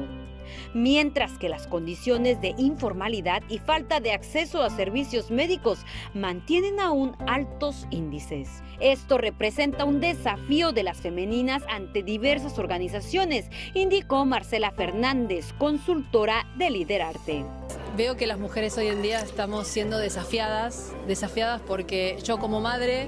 mientras 0.73 1.37
que 1.37 1.49
las 1.49 1.67
condiciones 1.67 2.41
de 2.41 2.55
informalidad 2.57 3.43
y 3.49 3.59
falta 3.59 3.99
de 3.99 4.11
acceso 4.11 4.63
a 4.63 4.69
servicios 4.69 5.31
médicos 5.31 5.79
mantienen 6.13 6.79
aún 6.79 7.15
altos 7.27 7.87
índices. 7.91 8.63
Esto 8.79 9.17
representa 9.17 9.85
un 9.85 10.01
desafío 10.01 10.71
de 10.71 10.83
las 10.83 10.97
femeninas 10.97 11.63
ante 11.69 12.03
diversas 12.03 12.59
organizaciones, 12.59 13.49
indicó 13.73 14.25
Marcela 14.25 14.71
Fernández, 14.71 15.53
consultora 15.57 16.45
de 16.57 16.69
Liderarte. 16.69 17.45
Veo 17.95 18.17
que 18.17 18.27
las 18.27 18.39
mujeres 18.39 18.77
hoy 18.77 18.87
en 18.87 19.01
día 19.01 19.21
estamos 19.21 19.67
siendo 19.67 19.97
desafiadas, 19.97 20.91
desafiadas 21.07 21.61
porque 21.61 22.17
yo 22.23 22.39
como 22.39 22.59
madre 22.59 23.07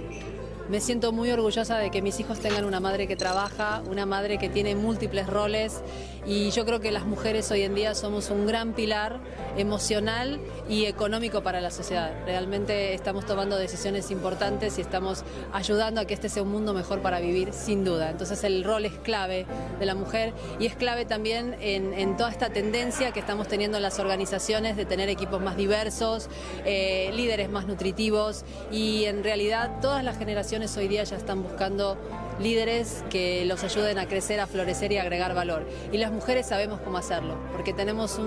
me 0.69 0.81
siento 0.81 1.11
muy 1.11 1.31
orgullosa 1.31 1.77
de 1.77 1.89
que 1.91 2.01
mis 2.01 2.19
hijos 2.19 2.39
tengan 2.39 2.65
una 2.65 2.79
madre 2.79 3.07
que 3.07 3.15
trabaja, 3.15 3.81
una 3.89 4.05
madre 4.05 4.37
que 4.37 4.49
tiene 4.49 4.75
múltiples 4.75 5.27
roles 5.27 5.81
y 6.25 6.51
yo 6.51 6.65
creo 6.65 6.79
que 6.79 6.91
las 6.91 7.05
mujeres 7.05 7.49
hoy 7.51 7.61
en 7.63 7.73
día 7.73 7.95
somos 7.95 8.29
un 8.29 8.45
gran 8.45 8.73
pilar 8.73 9.19
emocional 9.57 10.39
y 10.69 10.85
económico 10.85 11.41
para 11.41 11.61
la 11.61 11.71
sociedad. 11.71 12.13
Realmente 12.25 12.93
estamos 12.93 13.25
tomando 13.25 13.57
decisiones 13.57 14.11
importantes 14.11 14.77
y 14.77 14.81
estamos 14.81 15.23
ayudando 15.53 16.01
a 16.01 16.05
que 16.05 16.13
este 16.13 16.29
sea 16.29 16.43
un 16.43 16.51
mundo 16.51 16.73
mejor 16.73 17.01
para 17.01 17.19
vivir, 17.19 17.53
sin 17.53 17.83
duda. 17.83 18.09
Entonces 18.09 18.43
el 18.43 18.63
rol 18.63 18.85
es 18.85 18.93
clave 18.93 19.45
de 19.79 19.85
la 19.85 19.95
mujer 19.95 20.33
y 20.59 20.65
es 20.65 20.75
clave 20.75 21.05
también 21.05 21.55
en, 21.59 22.17
toda 22.17 22.31
esta 22.31 22.49
tendencia 22.49 23.11
que 23.11 23.19
estamos 23.19 23.47
teniendo 23.47 23.77
en 23.77 23.83
las 23.83 23.99
organizaciones 23.99 24.77
de 24.77 24.85
tener 24.85 25.09
equipos 25.09 25.41
más 25.41 25.57
diversos, 25.57 26.29
eh, 26.65 27.11
líderes 27.13 27.49
más 27.49 27.67
nutritivos 27.67 28.45
y 28.71 29.05
en 29.05 29.23
realidad 29.23 29.79
todas 29.81 30.03
las 30.03 30.17
generaciones 30.17 30.75
hoy 30.77 30.87
día 30.87 31.03
ya 31.03 31.17
están 31.17 31.43
buscando 31.43 31.97
líderes 32.39 33.03
que 33.09 33.45
los 33.45 33.63
ayuden 33.63 33.99
a 33.99 34.07
crecer, 34.07 34.39
a 34.39 34.47
florecer 34.47 34.91
y 34.91 34.97
agregar 34.97 35.33
valor. 35.33 35.67
Y 35.91 35.97
las 35.97 36.11
mujeres 36.11 36.47
sabemos 36.47 36.79
cómo 36.81 36.97
hacerlo, 36.97 37.35
porque 37.51 37.73
tenemos 37.73 38.19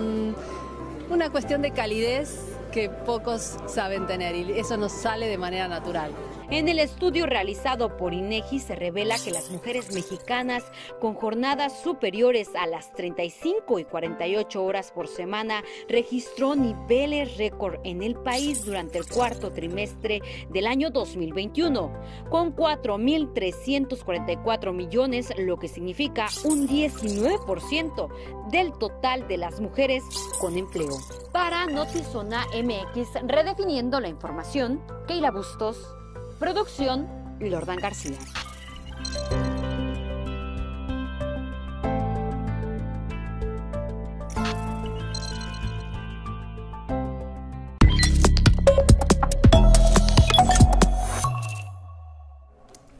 una 1.10 1.28
cuestión 1.28 1.60
de 1.60 1.72
calidez 1.72 2.38
que 2.72 2.88
pocos 2.88 3.56
saben 3.66 4.06
tener 4.06 4.34
y 4.36 4.58
eso 4.58 4.76
nos 4.76 4.92
sale 4.92 5.26
de 5.26 5.36
manera 5.36 5.66
natural. 5.66 6.12
En 6.52 6.66
el 6.66 6.80
estudio 6.80 7.26
realizado 7.26 7.96
por 7.96 8.12
INEGI 8.12 8.58
se 8.58 8.74
revela 8.74 9.14
que 9.24 9.30
las 9.30 9.52
mujeres 9.52 9.94
mexicanas 9.94 10.64
con 11.00 11.14
jornadas 11.14 11.80
superiores 11.80 12.48
a 12.58 12.66
las 12.66 12.92
35 12.94 13.78
y 13.78 13.84
48 13.84 14.64
horas 14.64 14.90
por 14.90 15.06
semana 15.06 15.62
registró 15.88 16.56
niveles 16.56 17.36
récord 17.36 17.78
en 17.84 18.02
el 18.02 18.16
país 18.16 18.64
durante 18.64 18.98
el 18.98 19.06
cuarto 19.06 19.52
trimestre 19.52 20.22
del 20.48 20.66
año 20.66 20.90
2021, 20.90 21.92
con 22.30 22.56
4.344 22.56 24.72
millones, 24.72 25.32
lo 25.38 25.56
que 25.56 25.68
significa 25.68 26.26
un 26.42 26.66
19% 26.66 28.08
del 28.50 28.72
total 28.72 29.28
de 29.28 29.38
las 29.38 29.60
mujeres 29.60 30.02
con 30.40 30.58
empleo. 30.58 30.98
Para 31.32 31.66
Notizona 31.66 32.44
MX, 32.52 33.22
redefiniendo 33.28 34.00
la 34.00 34.08
información, 34.08 34.82
Keila 35.06 35.30
Bustos, 35.30 35.94
Producción, 36.40 37.06
Lordan 37.38 37.76
García. 37.76 38.16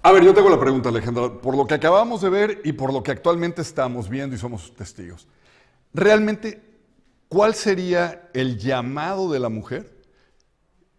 A 0.03 0.13
ver, 0.13 0.23
yo 0.23 0.35
tengo 0.35 0.51
la 0.51 0.61
pregunta, 0.61 0.91
Alejandra. 0.91 1.33
Por 1.41 1.57
lo 1.57 1.67
que 1.67 1.73
acabamos 1.73 2.21
de 2.21 2.29
ver 2.29 2.61
y 2.63 2.75
por 2.75 2.93
lo 2.93 3.03
que 3.03 3.13
actualmente 3.13 3.63
estamos 3.63 4.11
viendo 4.11 4.37
y 4.37 4.39
somos 4.39 4.75
testigos, 4.75 5.27
¿realmente 5.95 6.63
cuál 7.31 7.55
sería 7.55 8.29
el 8.35 8.59
llamado 8.59 9.33
de 9.33 9.39
la 9.41 9.49
mujer 9.49 10.00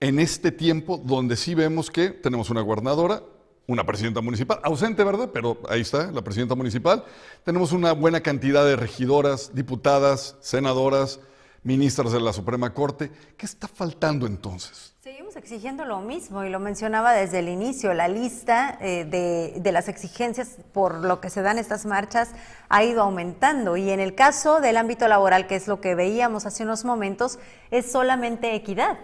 en 0.01 0.19
este 0.19 0.51
tiempo 0.51 0.97
donde 0.97 1.37
sí 1.37 1.55
vemos 1.55 1.89
que 1.89 2.09
tenemos 2.09 2.49
una 2.49 2.61
gobernadora, 2.61 3.21
una 3.67 3.85
presidenta 3.85 4.19
municipal, 4.19 4.59
ausente, 4.63 5.03
¿verdad? 5.03 5.29
Pero 5.31 5.59
ahí 5.69 5.81
está, 5.81 6.11
la 6.11 6.23
presidenta 6.23 6.55
municipal. 6.55 7.05
Tenemos 7.45 7.71
una 7.71 7.93
buena 7.93 8.21
cantidad 8.21 8.65
de 8.65 8.75
regidoras, 8.75 9.51
diputadas, 9.53 10.35
senadoras, 10.41 11.19
ministras 11.63 12.11
de 12.11 12.19
la 12.19 12.33
Suprema 12.33 12.73
Corte. 12.73 13.11
¿Qué 13.37 13.45
está 13.45 13.67
faltando 13.67 14.25
entonces? 14.25 14.95
Seguimos 15.01 15.35
exigiendo 15.35 15.85
lo 15.85 16.01
mismo 16.01 16.43
y 16.43 16.49
lo 16.49 16.59
mencionaba 16.59 17.13
desde 17.13 17.39
el 17.39 17.49
inicio. 17.49 17.93
La 17.93 18.07
lista 18.07 18.77
eh, 18.81 19.05
de, 19.05 19.59
de, 19.59 19.71
las 19.71 19.87
exigencias 19.87 20.57
por 20.73 20.95
lo 20.95 21.21
que 21.21 21.29
se 21.29 21.43
dan 21.43 21.59
estas 21.59 21.85
marchas 21.85 22.31
ha 22.69 22.83
ido 22.83 23.03
aumentando 23.03 23.77
y 23.77 23.91
en 23.91 23.99
el 23.99 24.15
caso 24.15 24.61
del 24.61 24.77
ámbito 24.77 25.07
laboral, 25.07 25.45
que 25.45 25.55
es 25.55 25.67
lo 25.67 25.79
que 25.79 25.93
veíamos 25.93 26.47
hace 26.47 26.63
unos 26.63 26.85
momentos, 26.85 27.39
es 27.69 27.91
solamente 27.91 28.53
equidad, 28.55 28.97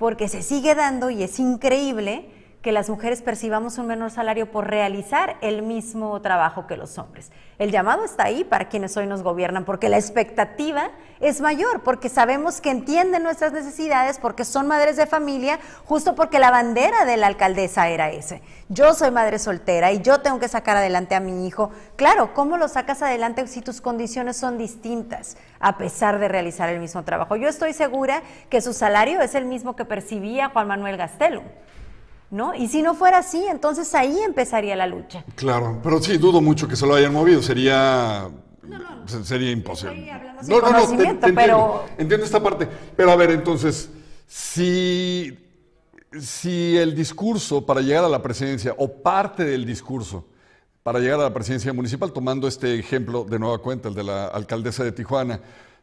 porque 0.00 0.28
se 0.28 0.42
sigue 0.42 0.74
dando 0.74 1.10
y 1.10 1.22
es 1.22 1.38
increíble 1.38 2.24
que 2.62 2.72
las 2.72 2.90
mujeres 2.90 3.22
percibamos 3.22 3.78
un 3.78 3.86
menor 3.86 4.10
salario 4.10 4.50
por 4.50 4.68
realizar 4.68 5.36
el 5.40 5.62
mismo 5.62 6.20
trabajo 6.20 6.66
que 6.66 6.76
los 6.76 6.98
hombres. 6.98 7.30
El 7.58 7.70
llamado 7.70 8.04
está 8.04 8.24
ahí 8.24 8.44
para 8.44 8.68
quienes 8.68 8.96
hoy 8.98 9.06
nos 9.06 9.22
gobiernan, 9.22 9.64
porque 9.64 9.88
la 9.88 9.96
expectativa 9.96 10.90
es 11.20 11.40
mayor, 11.40 11.82
porque 11.82 12.10
sabemos 12.10 12.60
que 12.60 12.70
entienden 12.70 13.22
nuestras 13.22 13.52
necesidades, 13.52 14.18
porque 14.18 14.44
son 14.44 14.66
madres 14.66 14.96
de 14.96 15.06
familia, 15.06 15.58
justo 15.86 16.14
porque 16.14 16.38
la 16.38 16.50
bandera 16.50 17.06
de 17.06 17.16
la 17.16 17.28
alcaldesa 17.28 17.88
era 17.88 18.10
ese. 18.10 18.42
Yo 18.68 18.92
soy 18.92 19.10
madre 19.10 19.38
soltera 19.38 19.92
y 19.92 20.00
yo 20.02 20.20
tengo 20.20 20.38
que 20.38 20.48
sacar 20.48 20.76
adelante 20.76 21.14
a 21.14 21.20
mi 21.20 21.46
hijo. 21.46 21.70
Claro, 21.96 22.34
¿cómo 22.34 22.58
lo 22.58 22.68
sacas 22.68 23.00
adelante 23.00 23.46
si 23.46 23.62
tus 23.62 23.80
condiciones 23.80 24.36
son 24.36 24.58
distintas, 24.58 25.38
a 25.60 25.78
pesar 25.78 26.18
de 26.18 26.28
realizar 26.28 26.68
el 26.68 26.78
mismo 26.78 27.04
trabajo? 27.04 27.36
Yo 27.36 27.48
estoy 27.48 27.72
segura 27.72 28.22
que 28.50 28.60
su 28.60 28.74
salario 28.74 29.22
es 29.22 29.34
el 29.34 29.46
mismo 29.46 29.76
que 29.76 29.86
percibía 29.86 30.50
Juan 30.50 30.68
Manuel 30.68 30.98
Gastelum. 30.98 31.44
¿No? 32.30 32.54
Y 32.54 32.68
si 32.68 32.82
no 32.82 32.94
fuera 32.94 33.18
así, 33.18 33.44
entonces 33.48 33.94
ahí 33.94 34.18
empezaría 34.20 34.76
la 34.76 34.86
lucha. 34.86 35.24
Claro, 35.34 35.80
pero 35.82 36.00
sí, 36.00 36.16
dudo 36.16 36.40
mucho 36.40 36.68
que 36.68 36.76
se 36.76 36.86
lo 36.86 36.94
hayan 36.94 37.12
movido, 37.12 37.42
sería, 37.42 38.28
sería 39.24 39.50
imposible. 39.50 40.12
No, 40.46 40.60
no, 40.60 40.70
no, 40.70 40.86
te, 40.86 40.92
entiendo, 40.92 41.28
pero... 41.34 41.84
entiendo 41.98 42.24
esta 42.24 42.42
parte. 42.42 42.68
Pero 42.96 43.10
a 43.10 43.16
ver, 43.16 43.30
entonces, 43.30 43.90
si, 44.26 45.38
si 46.18 46.76
el 46.76 46.94
discurso 46.94 47.66
para 47.66 47.80
llegar 47.80 48.04
a 48.04 48.08
la 48.08 48.22
presidencia, 48.22 48.74
o 48.78 48.88
parte 49.02 49.44
del 49.44 49.66
discurso 49.66 50.24
para 50.82 50.98
llegar 50.98 51.20
a 51.20 51.24
la 51.24 51.34
presidencia 51.34 51.72
municipal, 51.72 52.12
tomando 52.12 52.48
este 52.48 52.78
ejemplo 52.78 53.24
de 53.24 53.38
nueva 53.38 53.58
cuenta, 53.58 53.88
el 53.88 53.94
de 53.94 54.04
la 54.04 54.28
alcaldesa 54.28 54.82
de 54.82 54.92
Tijuana, 54.92 55.40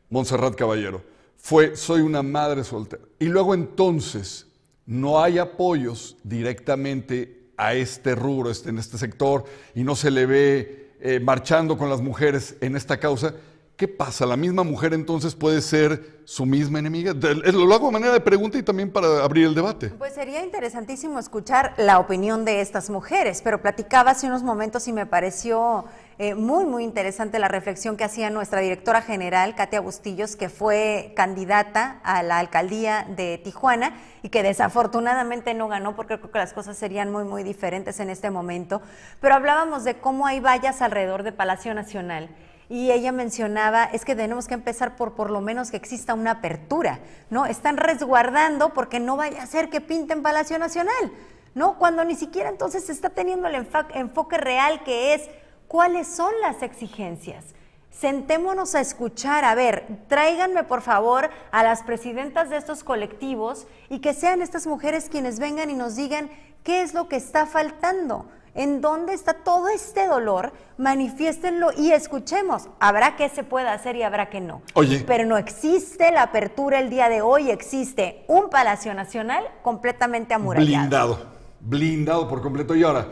Montserrat 0.09 0.55
Caballero, 0.55 1.03
fue 1.37 1.75
soy 1.75 2.01
una 2.01 2.23
madre 2.23 2.63
soltera. 2.63 3.03
Y 3.19 3.25
luego 3.25 3.53
entonces 3.53 4.47
no 4.87 5.21
hay 5.21 5.37
apoyos 5.37 6.17
directamente 6.23 7.51
a 7.57 7.73
este 7.73 8.15
rubro, 8.15 8.49
este, 8.49 8.69
en 8.69 8.79
este 8.79 8.97
sector, 8.97 9.43
y 9.75 9.83
no 9.83 9.95
se 9.95 10.09
le 10.09 10.25
ve 10.25 10.93
eh, 10.99 11.19
marchando 11.19 11.77
con 11.77 11.89
las 11.89 12.01
mujeres 12.01 12.55
en 12.61 12.75
esta 12.75 12.97
causa, 12.97 13.35
¿qué 13.75 13.87
pasa? 13.87 14.25
¿La 14.25 14.37
misma 14.37 14.63
mujer 14.63 14.93
entonces 14.93 15.35
puede 15.35 15.61
ser 15.61 16.21
su 16.23 16.45
misma 16.45 16.79
enemiga? 16.79 17.13
Lo 17.13 17.73
hago 17.73 17.87
de 17.87 17.91
manera 17.91 18.13
de 18.13 18.21
pregunta 18.21 18.57
y 18.57 18.63
también 18.63 18.91
para 18.91 19.23
abrir 19.23 19.45
el 19.45 19.53
debate. 19.53 19.89
Pues 19.89 20.13
sería 20.13 20.43
interesantísimo 20.43 21.19
escuchar 21.19 21.73
la 21.77 21.99
opinión 21.99 22.45
de 22.45 22.61
estas 22.61 22.89
mujeres, 22.89 23.41
pero 23.43 23.61
platicaba 23.61 24.11
hace 24.11 24.27
unos 24.27 24.41
momentos 24.41 24.87
y 24.87 24.93
me 24.93 25.05
pareció 25.05 25.85
eh, 26.19 26.33
muy, 26.33 26.65
muy 26.65 26.83
interesante 26.83 27.37
la 27.37 27.47
reflexión 27.47 27.95
que 27.95 28.03
hacía 28.03 28.31
nuestra 28.31 28.59
directora 28.59 29.03
general, 29.03 29.53
Katia 29.53 29.81
Bustillos, 29.81 30.35
que 30.35 30.49
fue 30.49 31.13
candidata 31.15 31.99
a 32.03 32.23
la 32.23 32.39
alcaldía 32.39 33.05
de 33.07 33.39
Tijuana 33.43 33.93
y 34.23 34.29
que 34.29 34.41
desafortunadamente 34.41 35.53
no 35.53 35.67
ganó 35.67 35.95
porque 35.95 36.17
creo 36.17 36.31
que 36.31 36.39
las 36.39 36.53
cosas 36.53 36.75
serían 36.75 37.11
muy, 37.11 37.23
muy 37.23 37.43
diferentes 37.43 37.99
en 37.99 38.09
este 38.09 38.31
momento. 38.31 38.81
Pero 39.21 39.35
hablábamos 39.35 39.83
de 39.83 39.99
cómo 39.99 40.25
hay 40.25 40.39
vallas 40.39 40.81
alrededor 40.81 41.21
de 41.21 41.33
Palacio 41.33 41.75
Nacional 41.75 42.29
y 42.67 42.91
ella 42.91 43.11
mencionaba 43.11 43.83
es 43.83 44.03
que 44.03 44.15
tenemos 44.15 44.47
que 44.47 44.55
empezar 44.55 44.95
por 44.95 45.13
por 45.13 45.29
lo 45.29 45.39
menos 45.39 45.69
que 45.69 45.77
exista 45.77 46.15
una 46.15 46.31
apertura, 46.31 46.97
¿no? 47.29 47.45
Están 47.45 47.77
resguardando 47.77 48.73
porque 48.73 48.99
no 48.99 49.17
vaya 49.17 49.43
a 49.43 49.45
ser 49.45 49.69
que 49.69 49.81
pinten 49.81 50.23
Palacio 50.23 50.57
Nacional, 50.57 51.11
¿no? 51.53 51.77
Cuando 51.77 52.03
ni 52.03 52.15
siquiera 52.15 52.49
entonces 52.49 52.85
se 52.85 52.91
está 52.91 53.09
teniendo 53.09 53.47
el 53.47 53.67
enfoque 53.93 54.37
real 54.39 54.83
que 54.83 55.13
es 55.13 55.29
¿Cuáles 55.67 56.07
son 56.07 56.31
las 56.41 56.63
exigencias? 56.63 57.43
Sentémonos 57.91 58.73
a 58.75 58.79
escuchar, 58.79 59.43
a 59.43 59.53
ver, 59.53 59.85
tráiganme 60.07 60.63
por 60.63 60.81
favor 60.81 61.29
a 61.51 61.63
las 61.63 61.83
presidentas 61.83 62.49
de 62.49 62.57
estos 62.57 62.83
colectivos 62.83 63.67
y 63.89 63.99
que 63.99 64.13
sean 64.13 64.41
estas 64.41 64.65
mujeres 64.65 65.09
quienes 65.09 65.39
vengan 65.39 65.69
y 65.69 65.73
nos 65.73 65.95
digan 65.95 66.29
qué 66.63 66.83
es 66.83 66.93
lo 66.93 67.09
que 67.09 67.17
está 67.17 67.45
faltando, 67.47 68.27
en 68.53 68.79
dónde 68.79 69.13
está 69.13 69.33
todo 69.33 69.67
este 69.67 70.07
dolor, 70.07 70.53
manifiéstenlo 70.77 71.71
y 71.75 71.91
escuchemos. 71.91 72.69
Habrá 72.79 73.17
que 73.17 73.27
se 73.27 73.43
pueda 73.43 73.73
hacer 73.73 73.95
y 73.97 74.03
habrá 74.03 74.29
que 74.29 74.39
no. 74.39 74.61
Oye. 74.73 75.03
Pero 75.05 75.25
no 75.25 75.37
existe 75.37 76.11
la 76.11 76.23
apertura 76.23 76.79
el 76.79 76.89
día 76.89 77.09
de 77.09 77.21
hoy, 77.21 77.51
existe 77.51 78.23
un 78.27 78.49
Palacio 78.49 78.93
Nacional 78.93 79.43
completamente 79.63 80.33
amurallado. 80.33 80.77
Blindado, 80.77 81.25
blindado 81.59 82.29
por 82.29 82.41
completo. 82.41 82.73
Y 82.73 82.83
ahora, 82.83 83.07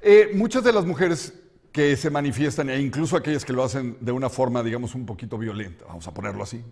eh, 0.00 0.30
muchas 0.34 0.64
de 0.64 0.72
las 0.72 0.84
mujeres 0.84 1.39
que 1.72 1.96
se 1.96 2.10
manifiestan, 2.10 2.68
e 2.70 2.80
incluso 2.80 3.16
aquellas 3.16 3.44
que 3.44 3.52
lo 3.52 3.62
hacen 3.62 3.96
de 4.00 4.12
una 4.12 4.28
forma, 4.28 4.62
digamos, 4.62 4.94
un 4.94 5.06
poquito 5.06 5.38
violenta, 5.38 5.84
vamos 5.86 6.06
a 6.06 6.14
ponerlo 6.14 6.42
así, 6.42 6.62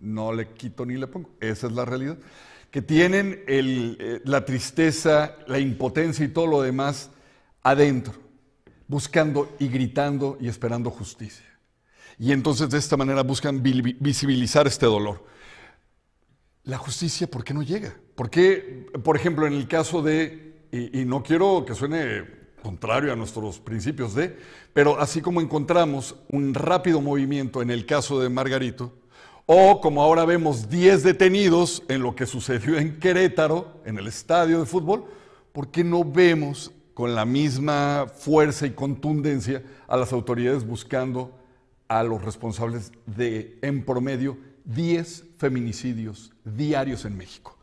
no 0.00 0.32
le 0.32 0.48
quito 0.48 0.84
ni 0.84 0.96
le 0.96 1.06
pongo, 1.06 1.30
esa 1.40 1.66
es 1.66 1.72
la 1.72 1.84
realidad, 1.84 2.18
que 2.70 2.82
tienen 2.82 3.42
eh, 3.46 4.20
la 4.24 4.44
tristeza, 4.44 5.36
la 5.46 5.58
impotencia 5.58 6.24
y 6.24 6.28
todo 6.28 6.46
lo 6.46 6.62
demás 6.62 7.10
adentro, 7.62 8.14
buscando 8.86 9.54
y 9.58 9.68
gritando 9.68 10.36
y 10.40 10.48
esperando 10.48 10.90
justicia. 10.90 11.46
Y 12.18 12.32
entonces 12.32 12.68
de 12.70 12.78
esta 12.78 12.96
manera 12.96 13.22
buscan 13.22 13.62
visibilizar 13.62 14.66
este 14.66 14.86
dolor. 14.86 15.24
La 16.64 16.78
justicia, 16.78 17.26
¿por 17.26 17.44
qué 17.44 17.54
no 17.54 17.62
llega? 17.62 17.96
¿Por 18.14 18.30
qué, 18.30 18.86
por 19.02 19.16
ejemplo, 19.16 19.46
en 19.46 19.54
el 19.54 19.66
caso 19.66 20.02
de, 20.02 20.54
y 20.70 21.04
no 21.04 21.22
quiero 21.22 21.64
que 21.66 21.74
suene 21.74 22.43
contrario 22.64 23.12
a 23.12 23.16
nuestros 23.16 23.60
principios 23.60 24.14
de, 24.14 24.38
pero 24.72 24.98
así 24.98 25.20
como 25.20 25.42
encontramos 25.42 26.16
un 26.30 26.54
rápido 26.54 27.02
movimiento 27.02 27.60
en 27.60 27.70
el 27.70 27.84
caso 27.84 28.18
de 28.18 28.30
Margarito, 28.30 28.90
o 29.44 29.82
como 29.82 30.02
ahora 30.02 30.24
vemos 30.24 30.70
10 30.70 31.02
detenidos 31.02 31.82
en 31.88 32.02
lo 32.02 32.16
que 32.16 32.24
sucedió 32.24 32.78
en 32.78 32.98
Querétaro, 32.98 33.82
en 33.84 33.98
el 33.98 34.06
estadio 34.06 34.60
de 34.60 34.66
fútbol, 34.66 35.04
¿por 35.52 35.68
qué 35.68 35.84
no 35.84 36.04
vemos 36.04 36.72
con 36.94 37.14
la 37.14 37.26
misma 37.26 38.06
fuerza 38.06 38.66
y 38.66 38.70
contundencia 38.70 39.62
a 39.86 39.98
las 39.98 40.14
autoridades 40.14 40.66
buscando 40.66 41.38
a 41.86 42.02
los 42.02 42.24
responsables 42.24 42.92
de, 43.04 43.58
en 43.60 43.84
promedio, 43.84 44.38
10 44.64 45.24
feminicidios 45.36 46.32
diarios 46.44 47.04
en 47.04 47.14
México? 47.18 47.53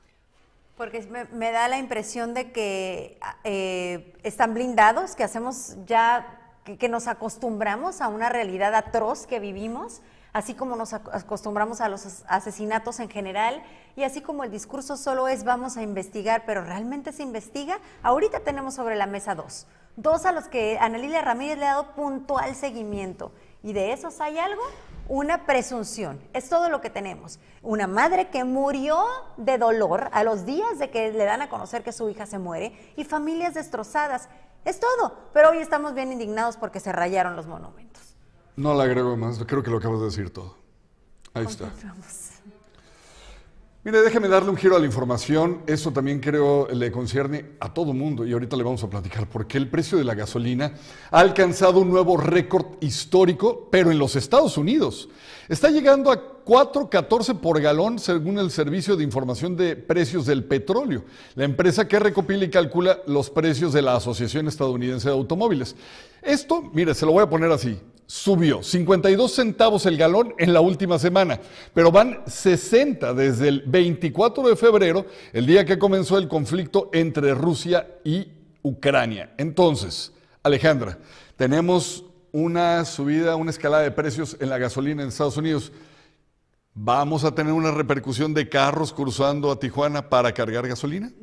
Porque 0.81 1.27
me, 1.31 1.51
da 1.51 1.67
la 1.67 1.77
impresión 1.77 2.33
de 2.33 2.51
que 2.51 3.19
eh, 3.43 4.15
están 4.23 4.55
blindados, 4.55 5.15
que 5.15 5.23
hacemos 5.23 5.75
ya, 5.85 6.41
que, 6.63 6.89
nos 6.89 7.05
acostumbramos 7.05 8.01
a 8.01 8.07
una 8.07 8.29
realidad 8.29 8.73
atroz 8.73 9.27
que 9.27 9.39
vivimos, 9.39 10.01
así 10.33 10.55
como 10.55 10.75
nos 10.75 10.93
acostumbramos 10.93 11.81
a 11.81 11.87
los 11.87 12.23
asesinatos 12.27 12.99
en 12.99 13.11
general, 13.11 13.61
y 13.95 14.05
así 14.05 14.21
como 14.21 14.43
el 14.43 14.49
discurso 14.49 14.97
solo 14.97 15.27
es 15.27 15.43
vamos 15.43 15.77
a 15.77 15.83
investigar, 15.83 16.45
pero 16.47 16.63
realmente 16.63 17.11
se 17.11 17.21
investiga. 17.21 17.77
Ahorita 18.01 18.39
tenemos 18.39 18.73
sobre 18.73 18.95
la 18.95 19.05
mesa 19.05 19.35
dos, 19.35 19.67
dos 19.97 20.25
a 20.25 20.31
los 20.31 20.47
que 20.47 20.79
Ana 20.79 20.97
Lilia 20.97 21.21
Ramírez 21.21 21.59
le 21.59 21.65
ha 21.65 21.73
dado 21.73 21.91
puntual 21.93 22.55
seguimiento, 22.55 23.31
y 23.61 23.73
de 23.73 23.93
esos 23.93 24.19
hay 24.19 24.39
algo 24.39 24.63
una 25.11 25.45
presunción. 25.45 26.21
Es 26.31 26.47
todo 26.47 26.69
lo 26.69 26.79
que 26.79 26.89
tenemos. 26.89 27.37
Una 27.61 27.85
madre 27.85 28.29
que 28.29 28.45
murió 28.45 29.03
de 29.35 29.57
dolor 29.57 30.09
a 30.13 30.23
los 30.23 30.45
días 30.45 30.79
de 30.79 30.89
que 30.89 31.11
le 31.11 31.25
dan 31.25 31.41
a 31.41 31.49
conocer 31.49 31.83
que 31.83 31.91
su 31.91 32.09
hija 32.09 32.25
se 32.25 32.39
muere 32.39 32.71
y 32.95 33.03
familias 33.03 33.53
destrozadas. 33.53 34.29
Es 34.63 34.79
todo. 34.79 35.17
Pero 35.33 35.49
hoy 35.49 35.57
estamos 35.57 35.93
bien 35.93 36.13
indignados 36.13 36.55
porque 36.55 36.79
se 36.79 36.93
rayaron 36.93 37.35
los 37.35 37.45
monumentos. 37.45 38.15
No 38.55 38.73
le 38.73 38.83
agrego 38.83 39.17
más. 39.17 39.37
Creo 39.45 39.61
que 39.61 39.69
lo 39.69 39.79
acabas 39.79 39.99
de 39.99 40.05
decir 40.05 40.31
todo. 40.31 40.55
Ahí 41.33 41.45
está. 41.45 41.69
Mire, 43.83 44.03
déjeme 44.03 44.27
darle 44.27 44.51
un 44.51 44.57
giro 44.57 44.75
a 44.75 44.79
la 44.79 44.85
información. 44.85 45.63
Eso 45.65 45.91
también 45.91 46.19
creo 46.19 46.67
le 46.71 46.91
concierne 46.91 47.53
a 47.59 47.73
todo 47.73 47.93
mundo 47.93 48.23
y 48.27 48.31
ahorita 48.31 48.55
le 48.55 48.61
vamos 48.61 48.83
a 48.83 48.89
platicar 48.91 49.27
porque 49.27 49.57
el 49.57 49.69
precio 49.69 49.97
de 49.97 50.03
la 50.03 50.13
gasolina 50.13 50.75
ha 51.09 51.19
alcanzado 51.19 51.79
un 51.79 51.89
nuevo 51.89 52.15
récord 52.15 52.75
histórico, 52.79 53.69
pero 53.71 53.89
en 53.89 53.97
los 53.97 54.15
Estados 54.15 54.55
Unidos. 54.59 55.09
Está 55.49 55.71
llegando 55.71 56.11
a 56.11 56.43
4.14 56.45 57.39
por 57.39 57.59
galón 57.59 57.97
según 57.97 58.37
el 58.37 58.51
Servicio 58.51 58.95
de 58.95 59.03
Información 59.03 59.57
de 59.57 59.75
Precios 59.75 60.27
del 60.27 60.43
Petróleo, 60.43 61.03
la 61.33 61.45
empresa 61.45 61.87
que 61.87 61.97
recopila 61.97 62.45
y 62.45 62.51
calcula 62.51 62.99
los 63.07 63.31
precios 63.31 63.73
de 63.73 63.81
la 63.81 63.95
Asociación 63.95 64.47
Estadounidense 64.47 65.09
de 65.09 65.15
Automóviles. 65.15 65.75
Esto, 66.21 66.69
mire, 66.71 66.93
se 66.93 67.07
lo 67.07 67.13
voy 67.13 67.23
a 67.23 67.29
poner 67.31 67.51
así 67.51 67.79
subió 68.11 68.61
52 68.61 69.31
centavos 69.31 69.85
el 69.85 69.95
galón 69.95 70.35
en 70.37 70.51
la 70.51 70.59
última 70.59 70.99
semana, 70.99 71.39
pero 71.73 71.93
van 71.93 72.21
60 72.27 73.13
desde 73.13 73.47
el 73.47 73.61
24 73.61 74.49
de 74.49 74.57
febrero, 74.57 75.05
el 75.31 75.45
día 75.45 75.63
que 75.63 75.79
comenzó 75.79 76.17
el 76.17 76.27
conflicto 76.27 76.89
entre 76.91 77.33
Rusia 77.33 77.87
y 78.03 78.27
Ucrania. 78.63 79.33
Entonces, 79.37 80.11
Alejandra, 80.43 80.97
tenemos 81.37 82.03
una 82.33 82.83
subida, 82.83 83.37
una 83.37 83.51
escalada 83.51 83.83
de 83.83 83.91
precios 83.91 84.35
en 84.41 84.49
la 84.49 84.57
gasolina 84.57 85.03
en 85.03 85.07
Estados 85.07 85.37
Unidos. 85.37 85.71
¿Vamos 86.73 87.23
a 87.23 87.33
tener 87.33 87.53
una 87.53 87.71
repercusión 87.71 88.33
de 88.33 88.49
carros 88.49 88.91
cruzando 88.91 89.49
a 89.51 89.57
Tijuana 89.57 90.09
para 90.09 90.33
cargar 90.33 90.67
gasolina 90.67 91.13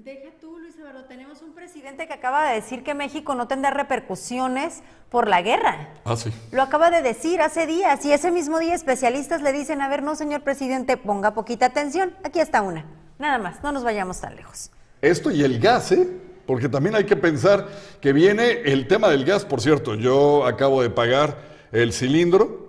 tú, 0.41 0.59
Luis 0.59 0.75
Eduardo, 0.79 1.05
tenemos 1.05 1.43
un 1.43 1.53
presidente 1.99 2.07
que 2.07 2.15
acaba 2.15 2.49
de 2.49 2.55
decir 2.55 2.85
que 2.85 2.95
México 2.95 3.35
no 3.35 3.49
tendrá 3.49 3.71
repercusiones 3.71 4.83
por 5.11 5.27
la 5.27 5.43
guerra. 5.43 5.89
Ah, 6.05 6.17
sí. 6.17 6.31
Lo 6.53 6.63
acaba 6.63 6.91
de 6.91 7.03
decir 7.03 7.41
hace 7.41 7.67
días 7.67 8.05
y 8.05 8.13
ese 8.13 8.31
mismo 8.31 8.59
día 8.61 8.75
especialistas 8.75 9.43
le 9.43 9.53
dicen, 9.53 9.81
a 9.83 9.89
ver, 9.89 10.03
no, 10.03 10.15
señor 10.15 10.43
presidente, 10.43 10.97
ponga 10.97 11.35
poquita 11.35 11.67
atención. 11.67 12.15
Aquí 12.23 12.39
está 12.41 12.63
una. 12.63 12.85
Nada 13.19 13.39
más, 13.39 13.63
no 13.65 13.73
nos 13.73 13.83
vayamos 13.83 14.21
tan 14.21 14.37
lejos. 14.37 14.71
Esto 15.03 15.31
y 15.31 15.43
el 15.43 15.59
gas, 15.59 15.91
¿eh? 15.93 16.09
Porque 16.47 16.69
también 16.69 16.95
hay 16.95 17.05
que 17.05 17.17
pensar 17.17 17.67
que 18.01 18.13
viene 18.13 18.63
el 18.65 18.87
tema 18.87 19.09
del 19.09 19.25
gas, 19.25 19.45
por 19.45 19.61
cierto, 19.61 19.95
yo 19.97 20.47
acabo 20.47 20.83
de 20.83 20.91
pagar 20.91 21.37
el 21.73 21.93
cilindro 21.93 22.69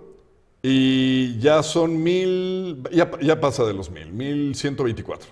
y 0.60 1.38
ya 1.38 1.62
son 1.62 2.02
mil, 2.02 2.82
ya, 2.92 3.10
ya 3.20 3.40
pasa 3.40 3.64
de 3.64 3.72
los 3.74 3.90
mil, 3.90 4.12
mil 4.12 4.54
ciento 4.54 4.84
veinticuatro. 4.84 5.30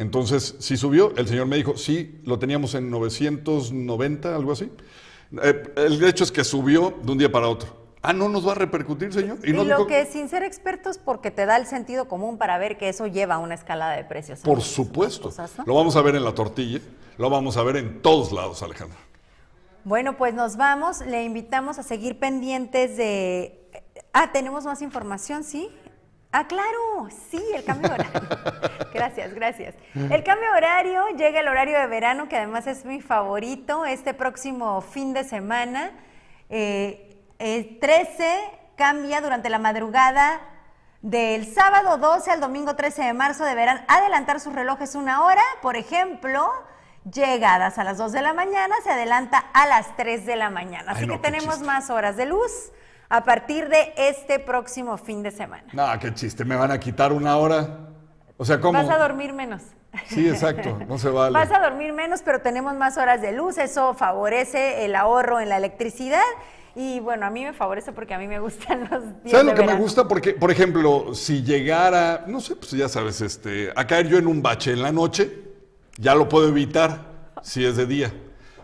Entonces, 0.00 0.56
si 0.60 0.78
subió, 0.78 1.14
el 1.18 1.28
señor 1.28 1.44
me 1.46 1.56
dijo, 1.56 1.76
sí, 1.76 2.22
lo 2.24 2.38
teníamos 2.38 2.74
en 2.74 2.90
990, 2.90 4.34
algo 4.34 4.52
así. 4.52 4.72
Eh, 5.42 5.62
el 5.76 6.02
hecho 6.02 6.24
es 6.24 6.32
que 6.32 6.42
subió 6.42 6.94
de 7.02 7.12
un 7.12 7.18
día 7.18 7.30
para 7.30 7.48
otro. 7.48 7.76
Ah, 8.00 8.14
no 8.14 8.30
nos 8.30 8.48
va 8.48 8.52
a 8.52 8.54
repercutir, 8.54 9.12
señor. 9.12 9.36
Y, 9.46 9.52
no 9.52 9.58
lo 9.62 9.76
dijo- 9.76 9.86
que 9.86 10.06
sin 10.06 10.30
ser 10.30 10.42
expertos, 10.42 10.96
porque 10.96 11.30
te 11.30 11.44
da 11.44 11.58
el 11.58 11.66
sentido 11.66 12.08
común 12.08 12.38
para 12.38 12.56
ver 12.56 12.78
que 12.78 12.88
eso 12.88 13.08
lleva 13.08 13.34
a 13.34 13.38
una 13.40 13.54
escalada 13.54 13.94
de 13.94 14.04
precios. 14.04 14.40
Por 14.40 14.62
supuesto. 14.62 15.24
cosas, 15.24 15.58
¿no? 15.58 15.64
Lo 15.66 15.74
vamos 15.74 15.94
a 15.96 16.00
ver 16.00 16.14
en 16.16 16.24
la 16.24 16.34
tortilla, 16.34 16.80
lo 17.18 17.28
vamos 17.28 17.58
a 17.58 17.62
ver 17.62 17.76
en 17.76 18.00
todos 18.00 18.32
lados, 18.32 18.62
Alejandra. 18.62 18.96
Bueno, 19.84 20.16
pues 20.16 20.32
nos 20.32 20.56
vamos. 20.56 21.02
Le 21.06 21.24
invitamos 21.24 21.78
a 21.78 21.82
seguir 21.82 22.18
pendientes 22.18 22.96
de... 22.96 23.68
Ah, 24.14 24.32
tenemos 24.32 24.64
más 24.64 24.80
información, 24.80 25.44
¿sí? 25.44 25.68
Ah, 26.32 26.46
claro, 26.46 27.08
sí, 27.30 27.42
el 27.54 27.64
cambio 27.64 27.92
horario. 27.92 28.12
gracias, 28.94 29.34
gracias. 29.34 29.74
El 29.94 30.22
cambio 30.22 30.48
horario, 30.56 31.08
llega 31.16 31.40
el 31.40 31.48
horario 31.48 31.78
de 31.78 31.86
verano, 31.88 32.28
que 32.28 32.36
además 32.36 32.68
es 32.68 32.84
mi 32.84 33.00
favorito, 33.00 33.84
este 33.84 34.14
próximo 34.14 34.80
fin 34.80 35.12
de 35.12 35.24
semana. 35.24 35.90
Eh, 36.48 37.16
el 37.40 37.80
13 37.80 38.42
cambia 38.76 39.20
durante 39.20 39.50
la 39.50 39.58
madrugada 39.58 40.40
del 41.02 41.52
sábado 41.52 41.96
12 41.96 42.30
al 42.30 42.40
domingo 42.40 42.76
13 42.76 43.04
de 43.04 43.12
marzo 43.14 43.44
deberán 43.44 43.84
adelantar 43.88 44.38
sus 44.38 44.52
relojes 44.52 44.94
una 44.94 45.24
hora. 45.24 45.42
Por 45.62 45.76
ejemplo, 45.76 46.48
llegadas 47.10 47.78
a 47.78 47.84
las 47.84 47.98
2 47.98 48.12
de 48.12 48.22
la 48.22 48.34
mañana 48.34 48.74
se 48.84 48.90
adelanta 48.90 49.38
a 49.52 49.66
las 49.66 49.96
3 49.96 50.26
de 50.26 50.36
la 50.36 50.50
mañana. 50.50 50.92
Así 50.92 51.02
Ay, 51.02 51.06
no, 51.08 51.14
que 51.14 51.18
tenemos 51.20 51.54
chiste. 51.54 51.66
más 51.66 51.90
horas 51.90 52.16
de 52.16 52.26
luz 52.26 52.70
a 53.10 53.24
partir 53.24 53.68
de 53.68 53.92
este 53.96 54.38
próximo 54.38 54.96
fin 54.96 55.22
de 55.22 55.32
semana. 55.32 55.64
No, 55.72 55.86
qué 55.98 56.14
chiste, 56.14 56.44
me 56.44 56.54
van 56.54 56.70
a 56.70 56.78
quitar 56.78 57.12
una 57.12 57.36
hora. 57.36 57.88
O 58.36 58.44
sea, 58.44 58.60
¿cómo? 58.60 58.78
Vas 58.78 58.88
a 58.88 58.98
dormir 58.98 59.32
menos. 59.32 59.62
Sí, 60.06 60.28
exacto, 60.28 60.78
no 60.88 60.96
se 60.96 61.10
vale. 61.10 61.34
Vas 61.34 61.50
a 61.50 61.58
dormir 61.58 61.92
menos, 61.92 62.22
pero 62.24 62.40
tenemos 62.40 62.74
más 62.76 62.96
horas 62.96 63.20
de 63.20 63.32
luz. 63.32 63.58
Eso 63.58 63.92
favorece 63.94 64.84
el 64.84 64.94
ahorro 64.94 65.40
en 65.40 65.48
la 65.48 65.56
electricidad. 65.56 66.22
Y 66.76 67.00
bueno, 67.00 67.26
a 67.26 67.30
mí 67.30 67.44
me 67.44 67.52
favorece 67.52 67.90
porque 67.90 68.14
a 68.14 68.18
mí 68.18 68.28
me 68.28 68.38
gustan 68.38 68.88
los 68.88 69.02
días 69.24 69.32
¿Sabes 69.32 69.46
de 69.46 69.52
lo 69.52 69.54
que 69.54 69.66
me 69.66 69.74
gusta? 69.74 70.06
Porque, 70.06 70.34
por 70.34 70.52
ejemplo, 70.52 71.12
si 71.12 71.42
llegara, 71.42 72.24
no 72.28 72.40
sé, 72.40 72.54
pues 72.54 72.70
ya 72.70 72.88
sabes, 72.88 73.20
este, 73.20 73.72
a 73.74 73.84
caer 73.88 74.06
yo 74.06 74.18
en 74.18 74.28
un 74.28 74.40
bache 74.40 74.70
en 74.70 74.82
la 74.82 74.92
noche, 74.92 75.36
ya 75.98 76.14
lo 76.14 76.28
puedo 76.28 76.48
evitar 76.48 77.32
si 77.42 77.66
es 77.66 77.76
de 77.76 77.86
día. 77.86 78.12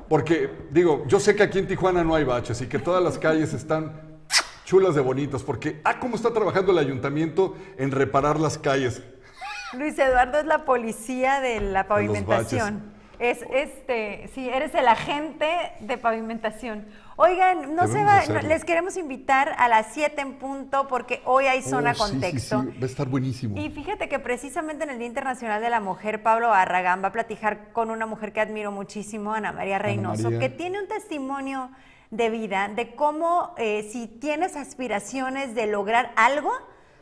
Porque, 0.09 0.49
digo, 0.71 1.03
yo 1.09 1.19
sé 1.19 1.35
que 1.35 1.43
aquí 1.43 1.59
en 1.59 1.67
Tijuana 1.67 2.05
no 2.05 2.15
hay 2.15 2.23
baches 2.23 2.61
y 2.61 2.69
que 2.69 2.79
todas 2.79 3.03
las 3.03 3.19
calles 3.19 3.53
están 3.53 4.06
chulas 4.67 4.97
de 4.97 5.01
bonitas, 5.01 5.43
porque, 5.45 5.81
ah, 5.85 5.99
cómo 6.01 6.17
está 6.17 6.33
trabajando 6.33 6.73
el 6.73 6.79
ayuntamiento 6.79 7.57
en 7.79 7.93
reparar 7.93 8.39
las 8.41 8.59
calles. 8.59 9.01
Luis 9.73 9.97
Eduardo 9.99 10.41
es 10.41 10.45
la 10.47 10.65
policía 10.65 11.41
de 11.41 11.61
la 11.61 11.87
pavimentación. 11.87 12.95
Es 13.19 13.39
este, 13.51 14.29
sí, 14.35 14.47
eres 14.51 14.75
el 14.75 14.87
agente 14.89 15.47
de 15.81 15.97
pavimentación. 15.97 16.85
Oigan, 17.15 17.75
no 17.75 17.87
se 17.87 18.05
va, 18.05 18.27
no, 18.27 18.41
les 18.41 18.63
queremos 18.65 18.99
invitar 18.99 19.55
a 19.57 19.69
las 19.69 19.95
7 19.95 20.21
en 20.21 20.35
punto 20.35 20.87
porque 20.87 21.23
hoy 21.25 21.47
hay 21.47 21.63
zona 21.63 21.93
Oh, 21.93 21.95
sí, 21.95 22.01
sí, 22.03 22.11
contexto. 22.11 22.63
sí, 22.63 22.79
va 22.79 22.83
a 22.83 22.87
estar 22.87 23.09
buenísimo. 23.09 23.57
Y 23.57 23.71
fíjate 23.71 24.11
que 24.11 24.19
precisamente 24.19 24.85
en 24.85 24.91
el 24.91 24.99
Día 24.99 25.07
Internacional 25.07 25.63
de 25.63 25.71
la 25.71 25.81
Mujer, 25.81 26.23
Pablo 26.23 26.49
Barragán 26.49 27.03
va 27.03 27.09
a 27.09 27.13
platicar 27.13 27.73
con 27.73 27.91
una 27.91 28.05
mujer 28.05 28.35
que 28.35 28.41
admiro 28.41 28.71
muchísimo, 28.71 29.33
Ana 29.33 29.53
María 29.53 29.79
Reynoso, 29.79 30.25
María. 30.25 30.39
que 30.41 30.49
tiene 30.51 30.79
un 30.79 30.89
testimonio 30.89 31.71
de 32.11 32.31
vida, 32.31 32.69
de 32.75 32.95
cómo 32.95 33.55
eh, 33.59 33.89
si 33.91 34.07
tienes 34.07 34.57
aspiraciones 34.57 35.55
de 35.55 35.67
lograr 35.67 36.13
algo, 36.17 36.53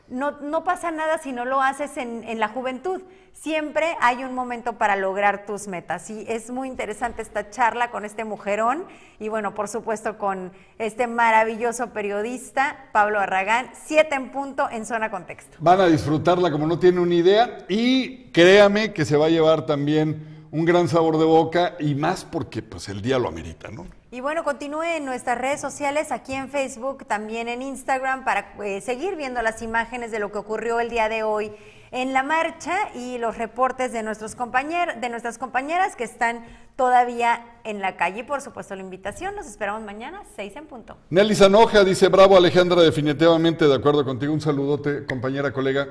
no, 0.08 0.32
no 0.42 0.64
pasa 0.64 0.90
nada 0.90 1.18
si 1.18 1.32
no 1.32 1.44
lo 1.44 1.62
haces 1.62 1.96
en, 1.96 2.24
en 2.24 2.38
la 2.38 2.48
juventud. 2.48 3.02
Siempre 3.32 3.96
hay 4.00 4.22
un 4.22 4.34
momento 4.34 4.74
para 4.74 4.96
lograr 4.96 5.44
tus 5.44 5.66
metas. 5.66 6.08
Y 6.08 6.24
es 6.28 6.50
muy 6.50 6.68
interesante 6.68 7.20
esta 7.20 7.50
charla 7.50 7.90
con 7.90 8.04
este 8.04 8.24
mujerón 8.24 8.84
y 9.18 9.28
bueno, 9.28 9.54
por 9.54 9.68
supuesto 9.68 10.18
con 10.18 10.52
este 10.78 11.06
maravilloso 11.06 11.88
periodista, 11.88 12.88
Pablo 12.92 13.18
Barragán, 13.18 13.70
7 13.86 14.14
en 14.14 14.30
punto 14.30 14.68
en 14.70 14.86
Zona 14.86 15.10
Contexto. 15.10 15.56
Van 15.60 15.80
a 15.80 15.86
disfrutarla 15.86 16.50
como 16.50 16.66
no 16.66 16.78
tienen 16.78 17.00
una 17.00 17.14
idea 17.14 17.58
y 17.68 18.30
créame 18.30 18.92
que 18.92 19.04
se 19.04 19.16
va 19.16 19.26
a 19.26 19.30
llevar 19.30 19.66
también 19.66 20.46
un 20.50 20.64
gran 20.64 20.86
sabor 20.88 21.18
de 21.18 21.24
boca 21.24 21.74
y 21.80 21.96
más 21.96 22.24
porque 22.24 22.62
pues 22.62 22.88
el 22.88 23.02
día 23.02 23.18
lo 23.18 23.28
amerita, 23.28 23.70
¿no? 23.70 23.86
Y 24.14 24.20
bueno, 24.20 24.44
continúe 24.44 24.85
en 24.85 25.05
nuestras 25.05 25.37
redes 25.37 25.61
sociales, 25.61 26.12
aquí 26.12 26.35
en 26.35 26.48
Facebook, 26.48 27.05
también 27.05 27.48
en 27.48 27.62
Instagram, 27.62 28.24
para 28.24 28.55
eh, 28.62 28.81
seguir 28.81 29.16
viendo 29.16 29.42
las 29.42 29.61
imágenes 29.61 30.12
de 30.12 30.20
lo 30.20 30.31
que 30.31 30.38
ocurrió 30.38 30.79
el 30.79 30.88
día 30.88 31.09
de 31.09 31.24
hoy 31.24 31.50
en 31.90 32.12
la 32.12 32.22
marcha 32.22 32.94
y 32.94 33.18
los 33.18 33.37
reportes 33.37 33.90
de, 33.92 34.05
nuestros 34.05 34.37
compañer 34.37 35.00
de 35.00 35.09
nuestras 35.09 35.37
compañeras 35.37 35.96
que 35.96 36.05
están 36.05 36.44
todavía 36.77 37.44
en 37.64 37.81
la 37.81 37.96
calle. 37.96 38.20
Y 38.20 38.22
por 38.22 38.40
supuesto, 38.40 38.77
la 38.77 38.83
invitación, 38.83 39.35
nos 39.35 39.46
esperamos 39.48 39.83
mañana, 39.83 40.22
6 40.37 40.55
en 40.55 40.66
punto. 40.66 40.96
Nelly 41.11 41.35
Zanoja 41.35 41.83
dice, 41.83 42.07
bravo 42.07 42.37
Alejandra, 42.37 42.83
definitivamente 42.83 43.66
de 43.66 43.74
acuerdo 43.74 44.05
contigo. 44.05 44.33
Un 44.33 44.40
saludote, 44.40 45.07
compañera, 45.07 45.53
colega. 45.53 45.88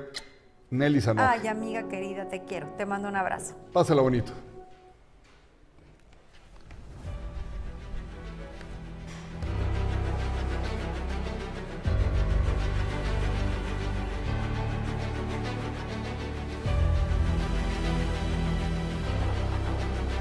Nelly 0.70 1.02
Zanoja. 1.02 1.32
Ay, 1.32 1.46
amiga 1.46 1.88
querida, 1.88 2.26
te 2.26 2.42
quiero. 2.44 2.68
Te 2.78 2.86
mando 2.86 3.06
un 3.06 3.16
abrazo. 3.16 3.54
Pásala 3.74 4.00
bonito. 4.00 4.32